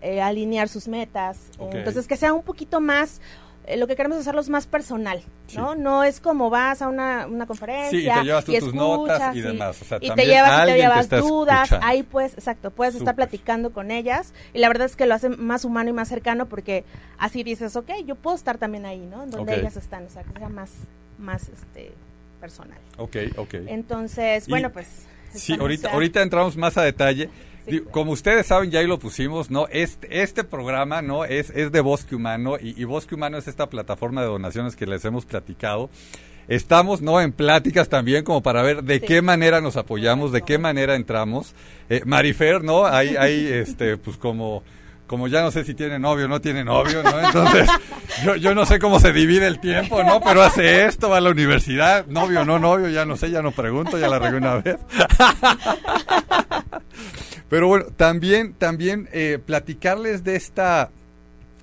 eh, 0.00 0.20
alinear 0.20 0.68
sus 0.68 0.88
metas. 0.88 1.50
Entonces, 1.58 2.06
que 2.06 2.16
sea 2.16 2.32
un 2.32 2.42
poquito 2.42 2.80
más, 2.80 3.20
eh, 3.66 3.76
lo 3.76 3.86
que 3.86 3.94
queremos 3.96 4.16
es 4.18 4.22
hacerlos 4.22 4.48
más 4.48 4.66
personal, 4.66 5.22
¿no? 5.54 5.74
Sí. 5.74 5.78
No 5.80 6.02
es 6.02 6.20
como 6.20 6.50
vas 6.50 6.82
a 6.82 6.88
una, 6.88 7.26
una 7.26 7.46
conferencia 7.46 7.90
Sí, 7.90 8.08
y 8.08 8.12
te 8.12 8.24
llevas 8.24 8.44
tú 8.44 8.52
tus 8.58 8.74
notas 8.74 9.36
y 9.36 9.40
demás. 9.40 9.80
O 9.80 9.84
sea, 9.84 9.98
y 10.00 10.10
te 10.10 10.26
llevas, 10.26 10.68
y 10.68 10.72
te 10.72 11.08
te 11.08 11.16
dudas, 11.18 11.62
escuchando. 11.64 11.86
ahí 11.86 12.02
pues, 12.02 12.34
exacto, 12.34 12.70
puedes 12.70 12.94
estar 12.96 13.14
platicando 13.14 13.72
con 13.72 13.90
ellas 13.90 14.32
y 14.52 14.58
la 14.58 14.68
verdad 14.68 14.86
es 14.86 14.96
que 14.96 15.06
lo 15.06 15.14
hace 15.14 15.28
más 15.28 15.64
humano 15.64 15.90
y 15.90 15.92
más 15.92 16.08
cercano 16.08 16.46
porque 16.46 16.84
así 17.18 17.42
dices, 17.44 17.76
ok, 17.76 17.90
yo 18.04 18.16
puedo 18.16 18.36
estar 18.36 18.58
también 18.58 18.84
ahí, 18.84 19.00
¿no? 19.00 19.26
Donde 19.26 19.54
ellas 19.60 19.76
están, 19.76 20.06
o 20.06 20.10
sea, 20.10 20.24
que 20.24 20.32
sea 20.38 20.48
más, 20.48 20.70
más, 21.18 21.48
este, 21.48 21.92
personal. 22.40 22.78
Ok, 22.98 23.16
ok. 23.36 23.54
Entonces, 23.68 24.48
Y- 24.48 24.50
bueno, 24.50 24.70
pues. 24.70 25.06
Sí, 25.32 25.56
ahorita, 25.58 25.88
ya- 25.88 25.94
ahorita 25.94 26.20
entramos 26.20 26.56
más 26.56 26.76
a 26.76 26.82
detalle. 26.82 27.30
Sí, 27.64 27.70
Digo, 27.72 27.84
claro. 27.84 27.92
Como 27.92 28.12
ustedes 28.12 28.46
saben, 28.46 28.70
ya 28.70 28.80
ahí 28.80 28.86
lo 28.86 28.98
pusimos, 28.98 29.50
¿no? 29.50 29.66
Este, 29.70 30.22
este 30.22 30.44
programa, 30.44 31.00
¿no? 31.02 31.24
Es, 31.24 31.50
es 31.50 31.70
de 31.72 31.80
Bosque 31.80 32.14
Humano 32.16 32.56
y, 32.60 32.80
y 32.80 32.84
Bosque 32.84 33.14
Humano 33.14 33.38
es 33.38 33.46
esta 33.48 33.68
plataforma 33.68 34.20
de 34.20 34.26
donaciones 34.28 34.74
que 34.76 34.86
les 34.86 35.04
hemos 35.04 35.24
platicado. 35.26 35.88
Estamos, 36.48 37.02
¿no? 37.02 37.20
En 37.20 37.32
pláticas 37.32 37.88
también 37.88 38.24
como 38.24 38.42
para 38.42 38.62
ver 38.62 38.82
de 38.82 38.98
Sí. 38.98 39.06
qué 39.06 39.22
manera 39.22 39.60
nos 39.60 39.76
apoyamos, 39.76 40.32
de 40.32 40.42
qué 40.42 40.58
manera 40.58 40.96
entramos. 40.96 41.54
Eh, 41.88 42.02
Marifer, 42.04 42.64
¿no? 42.64 42.84
Hay, 42.84 43.14
hay, 43.16 43.46
este, 43.46 43.96
pues 43.96 44.16
como, 44.16 44.64
como 45.06 45.28
ya 45.28 45.40
no 45.40 45.52
sé 45.52 45.62
si 45.64 45.74
tiene 45.74 46.00
novio 46.00 46.24
o 46.24 46.28
no 46.28 46.40
tiene 46.40 46.64
novio, 46.64 47.00
¿no? 47.04 47.20
Entonces, 47.24 47.68
yo, 48.24 48.34
yo 48.34 48.56
no 48.56 48.66
sé 48.66 48.80
cómo 48.80 48.98
se 48.98 49.12
divide 49.12 49.46
el 49.46 49.60
tiempo, 49.60 50.02
¿no? 50.02 50.20
Pero 50.20 50.42
hace 50.42 50.84
esto, 50.86 51.08
va 51.10 51.18
a 51.18 51.20
la 51.20 51.30
universidad, 51.30 52.06
novio 52.06 52.40
o 52.40 52.44
no 52.44 52.58
novio, 52.58 52.88
ya 52.88 53.04
no 53.04 53.16
sé, 53.16 53.30
ya 53.30 53.40
no 53.40 53.52
pregunto, 53.52 53.96
ya 53.96 54.08
la 54.08 54.18
regué 54.18 54.38
una 54.38 54.56
vez. 54.56 54.78
Pero 57.52 57.68
bueno, 57.68 57.84
también, 57.94 58.54
también 58.54 59.10
eh, 59.12 59.38
platicarles 59.44 60.24
de 60.24 60.36
esta, 60.36 60.90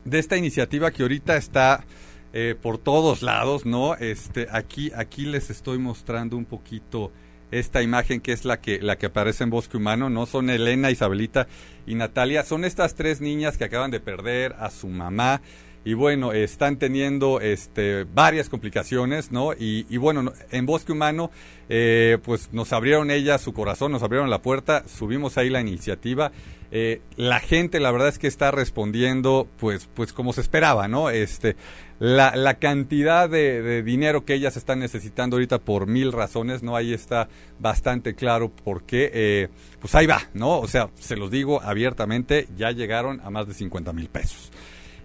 de 0.06 0.20
esta 0.20 0.38
iniciativa 0.38 0.92
que 0.92 1.02
ahorita 1.02 1.36
está 1.36 1.84
eh, 2.32 2.56
por 2.62 2.78
todos 2.78 3.24
lados, 3.24 3.66
¿no? 3.66 3.96
Este, 3.96 4.46
aquí, 4.52 4.92
aquí 4.96 5.26
les 5.26 5.50
estoy 5.50 5.80
mostrando 5.80 6.38
un 6.38 6.46
poquito 6.46 7.12
esta 7.50 7.82
imagen 7.82 8.22
que 8.22 8.34
es 8.34 8.46
la 8.46 8.62
que, 8.62 8.80
la 8.84 9.00
que 9.00 9.08
aparece 9.08 9.44
en 9.44 9.50
Bosque 9.50 9.78
Humano, 9.78 10.12
¿no? 10.12 10.28
Son 10.28 10.52
Elena, 10.52 10.92
Isabelita 10.92 11.48
y 11.88 11.96
Natalia. 11.96 12.44
Son 12.44 12.66
estas 12.66 12.94
tres 12.94 13.20
niñas 13.20 13.58
que 13.58 13.64
acaban 13.64 13.90
de 13.90 14.00
perder 14.00 14.54
a 14.60 14.70
su 14.70 14.90
mamá. 14.90 15.42
Y 15.86 15.94
bueno, 15.94 16.34
están 16.34 16.78
teniendo 16.78 17.40
este, 17.42 18.04
varias 18.04 18.50
complicaciones, 18.50 19.32
¿no? 19.32 19.54
Y, 19.54 19.86
y 19.90 19.98
bueno, 19.98 20.22
no- 20.24 20.34
en 20.52 20.66
Bosque 20.66 20.92
Humano, 20.92 21.32
eh, 21.70 22.18
pues 22.24 22.50
nos 22.52 22.74
abrieron 22.74 23.12
ellas 23.12 23.42
su 23.42 23.54
corazón, 23.54 23.92
nos 23.92 24.04
abrieron 24.04 24.30
la 24.30 24.42
puerta, 24.42 24.84
subimos 24.88 25.38
ahí 25.38 25.50
la 25.50 25.62
iniciativa. 25.62 26.32
Eh, 26.72 27.02
la 27.16 27.40
gente, 27.40 27.80
la 27.80 27.92
verdad 27.92 28.10
es 28.10 28.20
que 28.20 28.28
está 28.28 28.52
respondiendo, 28.52 29.48
pues, 29.58 29.90
pues 29.94 30.14
como 30.14 30.34
se 30.34 30.42
esperaba, 30.42 30.88
¿no? 30.88 31.10
Este, 31.10 31.56
la, 31.98 32.36
la 32.36 32.56
cantidad 32.60 33.28
de, 33.30 33.62
de 33.64 33.82
dinero 33.82 34.24
que 34.26 34.36
ellas 34.36 34.56
están 34.58 34.80
necesitando 34.80 35.38
ahorita 35.38 35.60
por 35.60 35.88
mil 35.88 36.12
razones, 36.12 36.62
¿no? 36.62 36.76
Ahí 36.76 36.94
está 36.94 37.28
bastante 37.60 38.14
claro 38.16 38.50
por 38.52 38.84
qué. 38.84 39.10
eh, 39.14 39.48
pues 39.80 39.96
ahí 39.96 40.06
va, 40.06 40.22
¿no? 40.34 40.60
O 40.60 40.68
sea, 40.68 40.90
se 41.00 41.16
los 41.16 41.32
digo 41.32 41.62
abiertamente, 41.64 42.48
ya 42.56 42.70
llegaron 42.72 43.20
a 43.24 43.30
más 43.32 43.48
de 43.48 43.54
50 43.56 43.92
mil 43.94 44.10
pesos. 44.10 44.52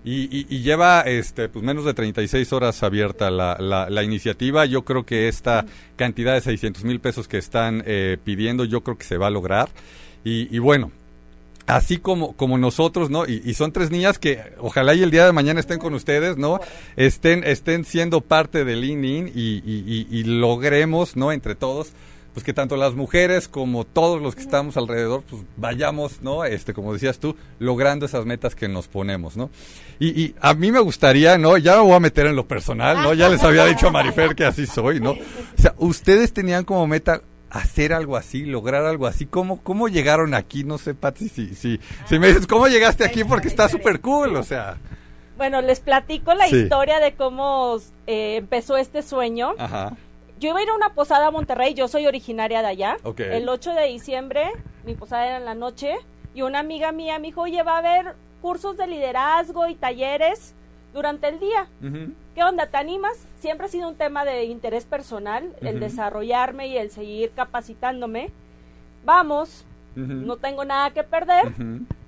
Y, 0.05 0.25
y- 0.25 0.47
y 0.51 0.61
lleva 0.63 1.01
este, 1.01 1.49
pues 1.49 1.65
menos 1.65 1.85
de 1.87 1.95
36 1.95 2.53
horas 2.53 2.83
abierta 2.83 3.31
la, 3.31 3.57
la, 3.59 3.89
la 3.89 4.03
iniciativa. 4.03 4.67
Yo 4.67 4.85
creo 4.85 5.07
que 5.07 5.29
esta 5.29 5.65
cantidad 5.97 6.35
de 6.35 6.43
600 6.43 6.85
mil 6.85 7.01
pesos 7.01 7.27
que 7.27 7.39
están 7.39 7.83
eh, 7.87 8.19
pidiendo, 8.23 8.65
yo 8.67 8.83
creo 8.83 8.99
que 8.99 9.05
se 9.05 9.17
va 9.17 9.29
a 9.29 9.31
lograr. 9.31 9.71
Y, 10.23 10.55
y 10.55 10.59
bueno, 10.59 10.93
así 11.67 11.97
como, 11.97 12.35
como 12.37 12.59
nosotros, 12.59 13.09
¿no? 13.09 13.25
Y, 13.27 13.55
son 13.55 13.73
tres 13.73 13.91
niñas 13.91 14.19
que 14.19 14.43
ojalá 14.59 14.95
y 14.95 15.03
el 15.03 15.11
día 15.11 15.25
de 15.25 15.33
mañana 15.33 15.61
estén 15.61 15.79
con 15.79 15.95
ustedes, 15.95 16.37
¿no? 16.37 16.61
Estén, 16.97 17.43
estén 17.45 17.87
siendo 17.87 18.21
parte 18.21 18.67
del 18.67 18.85
ININ 18.85 19.29
y- 19.35 19.63
y 20.11 20.25
logremos, 20.25 21.17
¿no? 21.17 21.33
Entre 21.33 21.55
todos, 21.55 21.93
pues 22.35 22.45
que 22.45 22.53
tanto 22.53 22.77
las 22.77 22.95
mujeres 22.95 23.49
como 23.49 23.85
todos 23.85 24.21
los 24.21 24.35
que 24.35 24.43
estamos 24.43 24.77
alrededor, 24.77 25.23
pues 25.23 25.43
vayamos, 25.57 26.21
¿no? 26.21 26.45
Este, 26.45 26.75
como 26.75 26.93
decías 26.93 27.19
tú, 27.19 27.37
logrando 27.61 28.05
esas 28.07 28.27
metas 28.27 28.55
que 28.55 28.69
nos 28.69 28.89
ponemos, 28.89 29.37
¿no? 29.37 29.51
Y, 30.01 30.09
y 30.21 30.35
a 30.41 30.53
mí 30.53 30.71
me 30.73 30.81
gustaría, 30.81 31.39
¿no? 31.39 31.57
Ya 31.57 31.77
me 31.77 31.83
voy 31.83 31.93
a 31.95 32.01
meter 32.01 32.27
en 32.27 32.37
lo 32.37 32.47
personal, 32.47 33.03
¿no? 33.03 33.15
Ya 33.15 33.29
les 33.29 33.43
había 33.45 33.65
dicho 33.65 33.87
a 33.89 33.91
Marifer 33.93 34.35
que 34.35 34.45
así 34.45 34.67
soy, 34.67 35.01
¿no? 35.01 35.13
O 35.13 35.17
sea, 35.57 35.75
ustedes 35.79 36.33
tenían 36.33 36.65
como 36.65 36.87
meta 36.87 37.23
hacer 37.51 37.93
algo 37.93 38.17
así, 38.17 38.45
lograr 38.45 38.85
algo 38.85 39.07
así. 39.07 39.27
¿Cómo, 39.27 39.63
cómo 39.63 39.87
llegaron 39.89 40.35
aquí? 40.35 40.65
No 40.65 40.77
sé, 40.77 40.93
Patsy, 40.93 41.29
si, 41.29 41.55
si, 41.55 41.79
si 42.09 42.19
me 42.19 42.27
dices, 42.27 42.49
¿cómo 42.49 42.67
llegaste 42.67 43.05
aquí? 43.05 43.23
Porque 43.23 43.47
está 43.47 43.69
súper 43.69 44.01
cool, 44.01 44.35
o 44.35 44.43
sea. 44.43 44.77
Bueno, 45.37 45.63
les 45.63 45.79
platico 45.79 46.35
la 46.35 46.49
Sí. 46.49 46.57
historia 46.57 46.99
de 46.99 47.15
cómo 47.15 47.77
eh, 48.09 48.37
empezó 48.39 48.77
este 48.77 49.03
sueño. 49.03 49.55
Ajá. 49.59 49.97
Yo 50.41 50.51
iba 50.51 50.59
a 50.59 50.63
ir 50.63 50.69
a 50.69 50.75
una 50.75 50.95
posada 50.95 51.29
a 51.29 51.31
Monterrey, 51.31 51.75
yo 51.75 51.89
soy 51.89 52.07
originaria 52.07 52.61
de 52.61 52.69
allá. 52.69 52.97
Ok. 53.05 53.21
El 53.21 53.49
8 53.49 53.73
de 53.75 53.87
diciembre, 53.87 54.51
mi 54.85 54.95
posada 54.95 55.27
era 55.27 55.37
en 55.39 55.45
la 55.45 55.55
noche, 55.55 55.95
y 56.35 56.43
una 56.43 56.59
amiga 56.59 56.93
mía 56.93 57.19
me 57.19 57.29
dijo, 57.29 57.43
oye, 57.43 57.63
va 57.63 57.77
a 57.77 57.79
haber 57.79 58.15
cursos 58.43 58.77
de 58.77 58.87
liderazgo 58.87 59.69
y 59.69 59.75
talleres 59.75 60.55
durante 60.93 61.29
el 61.29 61.39
día. 61.41 61.67
¿Qué 62.35 62.43
onda? 62.43 62.67
¿Te 62.67 62.77
animas? 62.77 63.27
Siempre 63.39 63.67
ha 63.67 63.71
sido 63.71 63.89
un 63.89 63.95
tema 63.95 64.25
de 64.25 64.45
interés 64.45 64.85
personal, 64.85 65.55
el 65.61 65.81
desarrollarme 65.81 66.67
y 66.69 66.77
el 66.77 66.91
seguir 66.91 67.31
capacitándome. 67.31 68.31
Vamos, 69.05 69.65
no 69.95 70.37
tengo 70.37 70.65
nada 70.65 70.91
que 70.91 71.05
perder. 71.05 71.53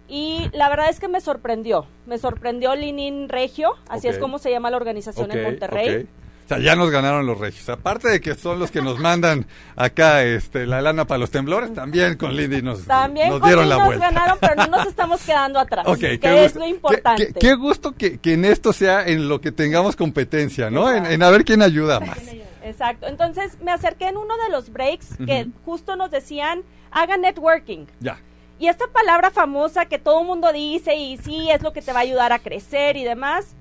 Y 0.09 0.49
la 0.53 0.69
verdad 0.69 0.89
es 0.89 1.01
que 1.01 1.09
me 1.09 1.21
sorprendió. 1.21 1.87
Me 2.07 2.19
sorprendió 2.19 2.75
Linin 2.77 3.29
Regio, 3.29 3.75
así 3.89 4.07
Ok. 4.09 4.15
es 4.15 4.19
como 4.21 4.39
se 4.39 4.51
llama 4.51 4.71
la 4.71 4.77
organización 4.77 5.31
en 5.33 5.39
Ok, 5.41 5.45
Monterrey. 5.45 6.09
O 6.47 6.49
sea, 6.49 6.59
ya 6.61 6.77
nos 6.77 6.91
ganaron 6.91 7.27
los 7.27 7.39
regios. 7.39 7.69
Aparte 7.69 8.09
de 8.09 8.21
que 8.21 8.37
son 8.37 8.61
los 8.61 8.71
que 8.71 8.81
nos 8.81 9.01
mandan 9.01 9.47
acá 9.75 10.23
este, 10.23 10.65
la 10.65 10.81
lana 10.81 11.05
para 11.05 11.19
los 11.19 11.31
temblores, 11.33 11.75
también 11.75 12.17
con 12.17 12.37
Lindy 12.37 12.63
nos, 12.63 12.85
También 12.85 13.31
nos 13.31 13.43
dieron 13.43 13.69
la 13.69 13.79
nos 13.79 13.87
vuelta. 13.87 14.11
ganaron, 14.13 14.39
pero 14.41 14.55
no 14.55 14.67
nos 14.69 14.87
estamos 14.87 15.21
quedando 15.23 15.59
atrás, 15.59 15.85
Ok, 15.89 15.99
que 15.99 16.21
qué 16.21 16.45
es 16.45 16.53
gusto. 16.53 16.59
lo 16.61 16.67
importante. 16.69 17.27
Qué, 17.33 17.35
qué 17.41 17.55
gusto 17.55 17.93
que, 17.97 18.19
que 18.19 18.35
en 18.35 18.45
esto 18.45 18.73
sea 18.73 19.05
en 19.09 19.29
lo 19.29 19.41
que 19.41 19.51
tengamos 19.51 19.97
competencia, 19.97 20.71
¿no? 20.71 20.89
En, 20.93 21.05
en 21.07 21.21
a 21.25 21.31
ver 21.31 21.45
quién 21.45 21.63
ayuda 21.63 21.99
más. 21.99 22.19
Exacto. 22.63 23.09
Entonces 23.09 23.59
me 23.61 23.73
acerqué 23.73 24.07
en 24.07 24.17
uno 24.17 24.35
de 24.45 24.51
los 24.51 24.71
breaks 24.73 25.17
que 25.27 25.49
justo 25.65 25.97
nos 25.97 26.13
decían, 26.13 26.63
haga 26.93 27.17
networking. 27.17 27.87
Ya. 27.99 28.21
Y 28.61 28.69
esta 28.69 28.87
palabra 28.87 29.33
famosa 29.33 29.87
que 29.87 29.99
todo 29.99 30.21
el 30.21 30.27
mundo 30.29 30.53
dice 30.53 30.95
y 30.95 31.17
sí 31.19 31.51
es 31.51 31.61
lo 31.63 31.73
que 31.73 31.83
te 31.83 31.93
va 31.93 31.99
a 31.99 32.03
ayudar 32.03 32.33
a 32.33 32.39
crecer 32.39 32.97
y 32.97 33.03
demás. 33.05 33.57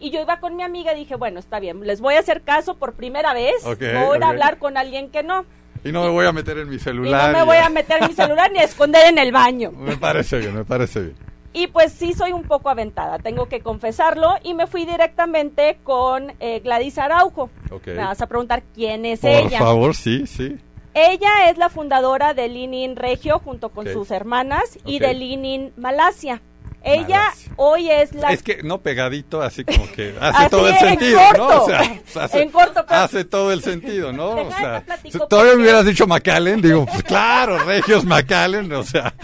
Y 0.00 0.10
yo 0.10 0.20
iba 0.20 0.38
con 0.40 0.54
mi 0.56 0.62
amiga 0.62 0.92
y 0.92 0.96
dije, 1.00 1.16
bueno, 1.16 1.40
está 1.40 1.58
bien, 1.60 1.80
les 1.86 2.00
voy 2.00 2.14
a 2.14 2.20
hacer 2.20 2.42
caso 2.42 2.76
por 2.76 2.94
primera 2.94 3.34
vez. 3.34 3.64
Ok, 3.66 3.80
voy 4.06 4.18
a 4.22 4.28
hablar 4.28 4.58
con 4.58 4.76
alguien 4.76 5.10
que 5.10 5.22
no. 5.22 5.44
Y 5.84 5.92
no 5.92 6.02
me 6.04 6.10
voy 6.10 6.26
a 6.26 6.32
meter 6.32 6.58
en 6.58 6.68
mi 6.68 6.76
Y 6.76 6.78
celular. 6.78 7.32
no 7.32 7.38
me 7.38 7.44
y- 7.44 7.46
voy 7.46 7.56
a 7.56 7.68
meter 7.68 8.06
mi 8.06 8.14
celular 8.14 8.50
ni 8.52 8.58
a 8.58 8.64
esconder 8.64 9.06
en 9.06 9.18
el 9.18 9.32
baño. 9.32 9.70
Me 9.72 9.96
parece 9.96 10.38
bien, 10.38 10.54
me 10.54 10.64
parece 10.64 11.00
bien. 11.00 11.16
Y 11.52 11.66
pues 11.68 11.92
sí 11.92 12.12
soy 12.12 12.32
un 12.32 12.42
poco 12.44 12.68
aventada, 12.68 13.18
tengo 13.18 13.48
que 13.48 13.60
confesarlo. 13.60 14.34
Y 14.44 14.54
me 14.54 14.66
fui 14.66 14.84
directamente 14.84 15.78
con 15.82 16.32
eh, 16.40 16.60
Gladys 16.60 16.98
Araujo. 16.98 17.50
Ok. 17.70 17.86
Me 17.88 17.96
vas 17.96 18.20
a 18.20 18.26
preguntar 18.26 18.62
quién 18.74 19.04
es 19.04 19.20
Por 19.20 19.30
ella. 19.30 19.58
favor, 19.58 19.94
sí, 19.96 20.26
sí. 20.26 20.56
Ella 20.94 21.48
es 21.50 21.58
la 21.58 21.68
fundadora 21.68 22.34
de 22.34 22.48
Linin 22.48 22.96
Regio 22.96 23.38
junto 23.40 23.68
con 23.70 23.86
sus 23.88 24.10
hermanas 24.10 24.78
y 24.84 24.98
de 24.98 25.14
Linin 25.14 25.72
Malasia. 25.76 26.42
Ella 26.92 27.18
Malasia. 27.20 27.52
hoy 27.56 27.90
es 27.90 28.12
la... 28.14 28.32
Es 28.32 28.42
que 28.42 28.62
no 28.62 28.80
pegadito, 28.80 29.42
así 29.42 29.64
como 29.64 29.90
que 29.92 30.14
hace 30.20 30.38
Así, 30.38 30.50
todo 30.50 30.68
el 30.68 30.74
en 30.74 30.78
sentido, 30.80 31.20
¿no? 31.36 31.46
O 31.62 31.66
sea, 31.66 32.00
hace, 32.22 32.42
En 32.42 32.50
corto, 32.50 32.84
pero- 32.86 33.00
hace 33.00 33.24
todo 33.24 33.52
el 33.52 33.62
sentido, 33.62 34.12
¿no? 34.12 34.30
O 34.30 34.50
sea, 34.52 34.84
si 35.10 35.18
todavía 35.28 35.54
me 35.54 35.62
hubieras 35.62 35.84
dicho 35.84 36.06
McAllen, 36.06 36.60
digo, 36.62 36.86
pues 36.86 37.02
claro, 37.02 37.58
Regios 37.64 38.04
McAllen, 38.04 38.72
o 38.72 38.82
sea. 38.82 39.14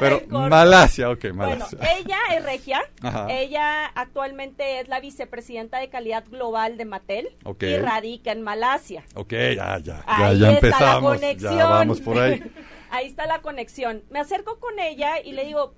Pero. 0.00 0.20
Malasia, 0.28 1.10
ok, 1.10 1.20
Bueno, 1.34 1.56
Malasia. 1.66 1.78
ella 1.98 2.18
es 2.32 2.42
regia. 2.44 2.82
Ajá. 3.02 3.26
Ella 3.30 3.86
actualmente 3.94 4.80
es 4.80 4.88
la 4.88 5.00
vicepresidenta 5.00 5.78
de 5.78 5.88
calidad 5.88 6.24
global 6.28 6.76
de 6.76 6.84
Mattel 6.84 7.28
Ok. 7.44 7.62
y 7.64 7.76
radica 7.78 8.32
en 8.32 8.42
Malasia. 8.42 9.04
Ok, 9.14 9.32
ya, 9.32 9.54
ya, 9.56 9.78
ya, 9.78 10.02
Ahí 10.06 10.16
ya 10.16 10.24
está 10.32 10.46
la 10.46 10.52
empezamos, 10.54 11.14
conexión. 11.14 11.56
ya 11.58 11.66
vamos 11.66 12.00
por 12.00 12.18
ahí. 12.18 12.42
ahí 12.90 13.06
está 13.06 13.26
la 13.26 13.40
conexión. 13.40 14.02
Me 14.10 14.20
acerco 14.20 14.58
con 14.58 14.78
ella 14.78 15.20
y 15.22 15.32
le 15.32 15.44
digo, 15.44 15.74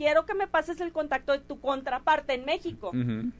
quiero 0.00 0.24
que 0.24 0.32
me 0.32 0.46
pases 0.46 0.80
el 0.80 0.92
contacto 0.92 1.32
de 1.32 1.40
tu 1.40 1.60
contraparte 1.60 2.32
en 2.32 2.46
México. 2.46 2.90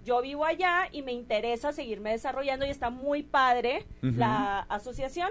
Yo 0.05 0.21
vivo 0.21 0.45
allá 0.45 0.89
y 0.93 1.01
me 1.01 1.11
interesa 1.13 1.73
seguirme 1.73 2.11
desarrollando 2.11 2.67
y 2.67 2.69
está 2.69 2.91
muy 2.91 3.23
padre 3.23 3.87
la 4.03 4.61
asociación. 4.69 5.31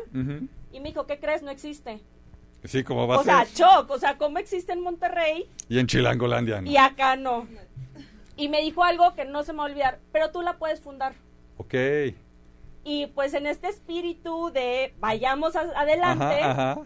Y 0.72 0.80
me 0.80 0.90
dijo, 0.90 1.06
¿qué 1.06 1.20
crees? 1.20 1.44
No 1.44 1.52
existe. 1.52 2.00
Sí, 2.64 2.84
como 2.84 3.06
va 3.08 3.18
a 3.18 3.20
O 3.20 3.24
sea, 3.24 3.46
ser. 3.46 3.58
shock, 3.58 3.92
o 3.92 4.00
sea, 4.00 4.18
¿cómo 4.18 4.40
existe 4.40 4.74
en 4.74 4.82
Monterrey 4.82 5.48
Y 5.70 5.78
en 5.78 5.86
Chilangolandia, 5.86 6.62
¿no? 6.62 6.70
y 6.72 6.78
acá 6.78 7.16
no? 7.16 7.48
Y 8.36 8.50
me 8.50 8.62
dijo 8.62 8.84
algo 8.84 9.14
que 9.14 9.24
no 9.24 9.44
se 9.44 9.54
me 9.54 9.60
va 9.60 9.66
a 9.66 9.68
olvidar, 9.68 10.00
pero 10.12 10.32
tú 10.32 10.42
la 10.42 10.58
puedes 10.58 10.82
fundar. 10.82 11.14
Ok. 11.58 11.76
Y 12.84 13.06
pues 13.14 13.36
en 13.36 13.46
este 13.46 13.68
espíritu 13.70 14.50
de 14.52 14.96
vayamos 15.00 15.56
a- 15.56 15.80
adelante, 15.80 16.42
Ajá, 16.42 16.72
ajá. 16.72 16.82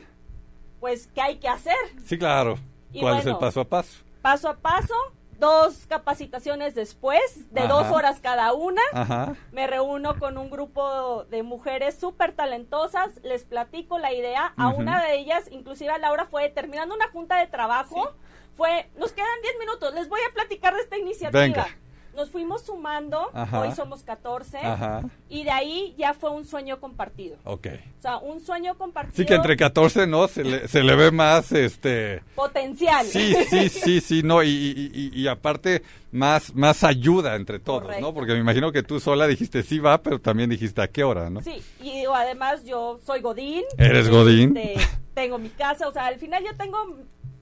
pues 0.81 1.07
¿qué 1.15 1.21
hay 1.21 1.37
que 1.37 1.47
hacer? 1.47 1.75
Sí, 2.03 2.17
claro. 2.17 2.57
Y 2.91 2.99
¿Cuál 2.99 3.19
es 3.19 3.25
el 3.25 3.37
paso 3.37 3.61
a 3.61 3.65
paso? 3.65 4.03
Paso 4.23 4.47
a 4.47 4.55
paso, 4.55 4.95
dos 5.37 5.85
capacitaciones 5.87 6.75
después, 6.75 7.51
de 7.51 7.59
Ajá. 7.59 7.67
dos 7.73 7.87
horas 7.91 8.21
cada 8.21 8.53
una. 8.53 8.81
Ajá. 8.93 9.35
Me 9.51 9.67
reúno 9.67 10.17
con 10.17 10.37
un 10.37 10.49
grupo 10.49 11.25
de 11.25 11.43
mujeres 11.43 11.99
súper 11.99 12.31
talentosas, 12.31 13.11
les 13.21 13.43
platico 13.43 13.99
la 13.99 14.13
idea. 14.13 14.53
A 14.55 14.69
una 14.69 15.03
de 15.03 15.15
ellas, 15.15 15.49
inclusive 15.51 15.91
a 15.91 15.97
Laura, 15.97 16.23
fue 16.23 16.47
terminando 16.47 16.95
una 16.95 17.09
junta 17.09 17.35
de 17.37 17.47
trabajo. 17.47 18.15
Fue, 18.55 18.89
nos 18.97 19.11
quedan 19.11 19.41
10 19.41 19.59
minutos, 19.59 19.93
les 19.93 20.07
voy 20.07 20.21
a 20.21 20.33
platicar 20.33 20.73
de 20.73 20.83
esta 20.83 20.97
iniciativa. 20.97 21.41
Venga. 21.41 21.67
Nos 22.15 22.29
fuimos 22.29 22.63
sumando, 22.63 23.29
Ajá. 23.33 23.59
hoy 23.61 23.71
somos 23.71 24.03
14, 24.03 24.57
Ajá. 24.59 25.01
y 25.29 25.43
de 25.43 25.49
ahí 25.51 25.95
ya 25.97 26.13
fue 26.13 26.29
un 26.29 26.45
sueño 26.45 26.79
compartido. 26.79 27.37
Ok. 27.43 27.67
O 27.97 28.01
sea, 28.01 28.17
un 28.17 28.39
sueño 28.39 28.75
compartido 28.77 29.15
Sí 29.15 29.25
que 29.25 29.33
entre 29.33 29.57
14, 29.57 30.05
¿no? 30.05 30.27
Se 30.27 30.43
le, 30.43 30.67
se 30.67 30.83
le 30.83 30.95
ve 30.95 31.11
más, 31.11 31.51
este... 31.51 32.21
potencial. 32.35 33.05
Sí, 33.05 33.33
sí, 33.49 33.69
sí, 33.69 33.99
sí, 34.01 34.21
no, 34.23 34.43
y, 34.43 34.49
y, 34.49 35.11
y- 35.21 35.27
aparte 35.27 35.81
más, 36.11 36.53
más 36.53 36.83
ayuda 36.83 37.35
entre 37.35 37.59
todos, 37.59 37.99
¿no? 37.99 38.13
Porque 38.13 38.33
me 38.33 38.39
imagino 38.39 38.71
que 38.71 38.83
tú 38.83 38.99
sola 38.99 39.25
dijiste 39.25 39.63
sí 39.63 39.79
va, 39.79 40.01
pero 40.03 40.19
también 40.19 40.49
dijiste 40.49 40.81
a 40.81 40.87
qué 40.87 41.03
hora, 41.03 41.29
¿no? 41.29 41.41
Sí, 41.41 41.61
y 41.81 41.99
digo, 41.99 42.13
además 42.13 42.63
yo 42.63 42.99
soy 43.05 43.21
Godín. 43.21 43.63
Eres 43.77 44.09
Godín. 44.09 44.55
Este, 44.55 44.85
tengo 45.15 45.37
mi 45.39 45.49
casa, 45.49 45.87
o 45.87 45.91
sea, 45.91 46.05
al 46.07 46.19
final 46.19 46.43
yo 46.43 46.55
tengo 46.57 46.77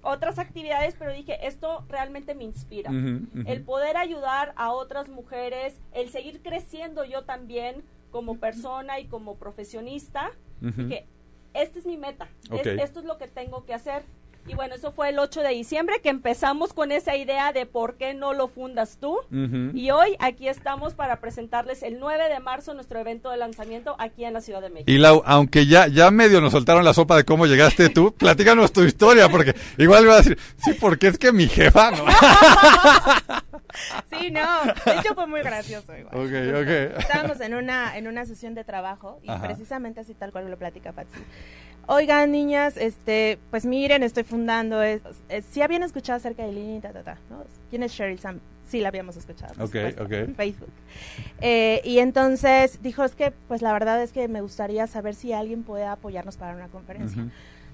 otras 0.04 0.40
actividades, 0.40 0.96
pero 0.98 1.14
dije, 1.14 1.46
esto 1.48 1.86
realmente 1.90 2.34
me 2.36 2.44
inspira. 2.44 2.90
El 3.48 3.64
poder 3.64 3.98
ayudar 3.98 4.54
a 4.56 4.72
otras 4.72 5.10
mujeres, 5.10 5.80
el 5.94 6.10
seguir 6.10 6.42
creciendo 6.42 7.04
yo 7.06 7.24
también 7.24 7.84
como 8.12 8.38
persona 8.38 9.00
y 9.00 9.06
como 9.08 9.36
profesionista. 9.36 10.32
Ujú. 10.62 10.84
Dije, 10.84 11.06
esta 11.54 11.80
es 11.80 11.86
mi 11.86 11.98
meta, 11.98 12.30
es- 12.58 12.64
esto 12.84 13.00
es 13.00 13.06
lo 13.06 13.18
que 13.18 13.28
tengo 13.28 13.66
que 13.66 13.74
hacer. 13.74 14.04
Y 14.48 14.56
bueno, 14.56 14.76
eso 14.76 14.92
fue 14.92 15.10
el 15.10 15.20
8 15.20 15.42
de 15.42 15.50
diciembre 15.50 16.02
que 16.02 16.10
empezamos 16.10 16.74
con 16.74 16.92
esa 16.92 17.16
idea 17.16 17.54
de 17.54 17.66
por 17.66 17.96
qué 17.96 18.14
no 18.14 18.34
lo 18.34 18.48
fundas 18.48 18.98
tú. 19.00 19.18
Y 19.74 19.92
hoy 19.92 20.16
aquí 20.20 20.48
estamos 20.48 20.94
para 20.94 21.18
presentarles 21.20 21.84
el 21.84 22.00
9 22.00 22.28
de 22.30 22.40
marzo 22.40 22.74
nuestro 22.74 23.00
evento 23.00 23.30
de 23.30 23.38
lanzamiento 23.38 23.96
aquí 24.00 24.26
en 24.26 24.34
la 24.34 24.42
Ciudad 24.42 24.62
de 24.62 24.70
México. 24.70 24.92
Y 24.92 24.98
Lau, 24.98 25.22
aunque 25.26 25.66
ya, 25.68 25.88
ya 25.88 26.12
medio 26.12 26.42
nos 26.42 26.52
soltaron 26.52 26.84
la 26.84 26.94
sopa 26.94 27.16
de 27.16 27.24
cómo 27.24 27.46
llegaste 27.46 27.90
tú, 27.90 28.14
platícanos 28.18 28.72
tu 28.74 28.84
historia, 28.84 29.30
porque 29.30 29.56
igual 29.78 30.08
va 30.10 30.16
a 30.16 30.18
decir, 30.18 30.38
sí, 30.58 30.74
porque 30.74 31.08
es 31.08 31.18
que 31.18 31.32
mi 31.32 31.48
jefa, 31.48 31.92
¿no? 31.92 32.06
Sí, 34.12 34.32
no. 34.32 34.66
De 34.86 35.00
hecho 35.00 35.16
fue 35.16 35.28
muy 35.28 35.42
gracioso 35.42 35.96
igual. 35.96 36.14
ok, 36.16 36.62
ok. 36.62 37.00
Estábamos 37.00 37.40
en 37.42 37.54
una, 37.56 37.98
en 37.98 38.08
una 38.08 38.26
sesión 38.26 38.54
de 38.54 38.64
trabajo 38.64 39.20
y 39.24 39.30
Ajá. 39.30 39.48
precisamente 39.48 40.02
así 40.02 40.14
tal 40.14 40.32
cual 40.32 40.50
lo 40.50 40.58
platica 40.58 40.92
Patsy. 40.92 41.20
Oigan, 41.88 42.32
niñas, 42.32 42.78
este, 42.78 43.38
pues 43.50 43.66
miren, 43.66 44.04
estoy 44.04 44.24
fundando, 44.24 44.82
es, 44.82 45.02
es- 45.30 45.46
sí 45.52 45.62
habían 45.62 45.84
escuchado 45.84 46.18
acerca 46.18 46.44
de 46.46 46.52
Lini, 46.54 46.80
ta, 46.80 46.92
ta, 46.94 47.04
ta, 47.04 47.18
¿no? 47.30 47.44
¿Quién 47.70 47.84
es 47.84 47.92
Sheryl 47.92 48.20
Sam? 48.20 48.40
Sí, 48.70 48.80
la 48.80 48.88
habíamos 48.88 49.18
escuchado. 49.18 49.54
por 49.56 49.64
Ok, 49.66 49.72
supuesto, 49.74 50.04
ok. 50.04 50.12
En 50.14 50.36
Facebook. 50.36 50.70
Eh, 51.42 51.82
y 51.84 52.00
entonces 52.00 52.82
dijo, 52.82 53.04
es 53.04 53.16
que, 53.16 53.32
pues 53.50 53.62
la 53.62 53.74
verdad 53.74 54.02
es 54.02 54.14
que 54.14 54.28
me 54.30 54.40
gustaría 54.42 54.88
saber 54.88 55.16
si 55.16 55.34
alguien 55.34 55.64
puede 55.64 55.84
apoyarnos 55.86 56.38
para 56.38 56.56
una 56.56 56.68
conferencia. 56.70 57.26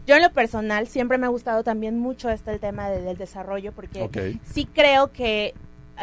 Yo 0.07 0.15
en 0.15 0.21
lo 0.23 0.31
personal 0.31 0.87
siempre 0.87 1.17
me 1.19 1.25
ha 1.27 1.29
gustado 1.29 1.63
también 1.63 1.99
mucho 1.99 2.29
este 2.31 2.51
el 2.53 2.59
tema 2.59 2.89
de- 2.89 3.01
del 3.01 3.17
desarrollo 3.17 3.73
porque 3.73 3.99
sí 4.43 4.65
creo 4.73 5.11
que 5.11 5.53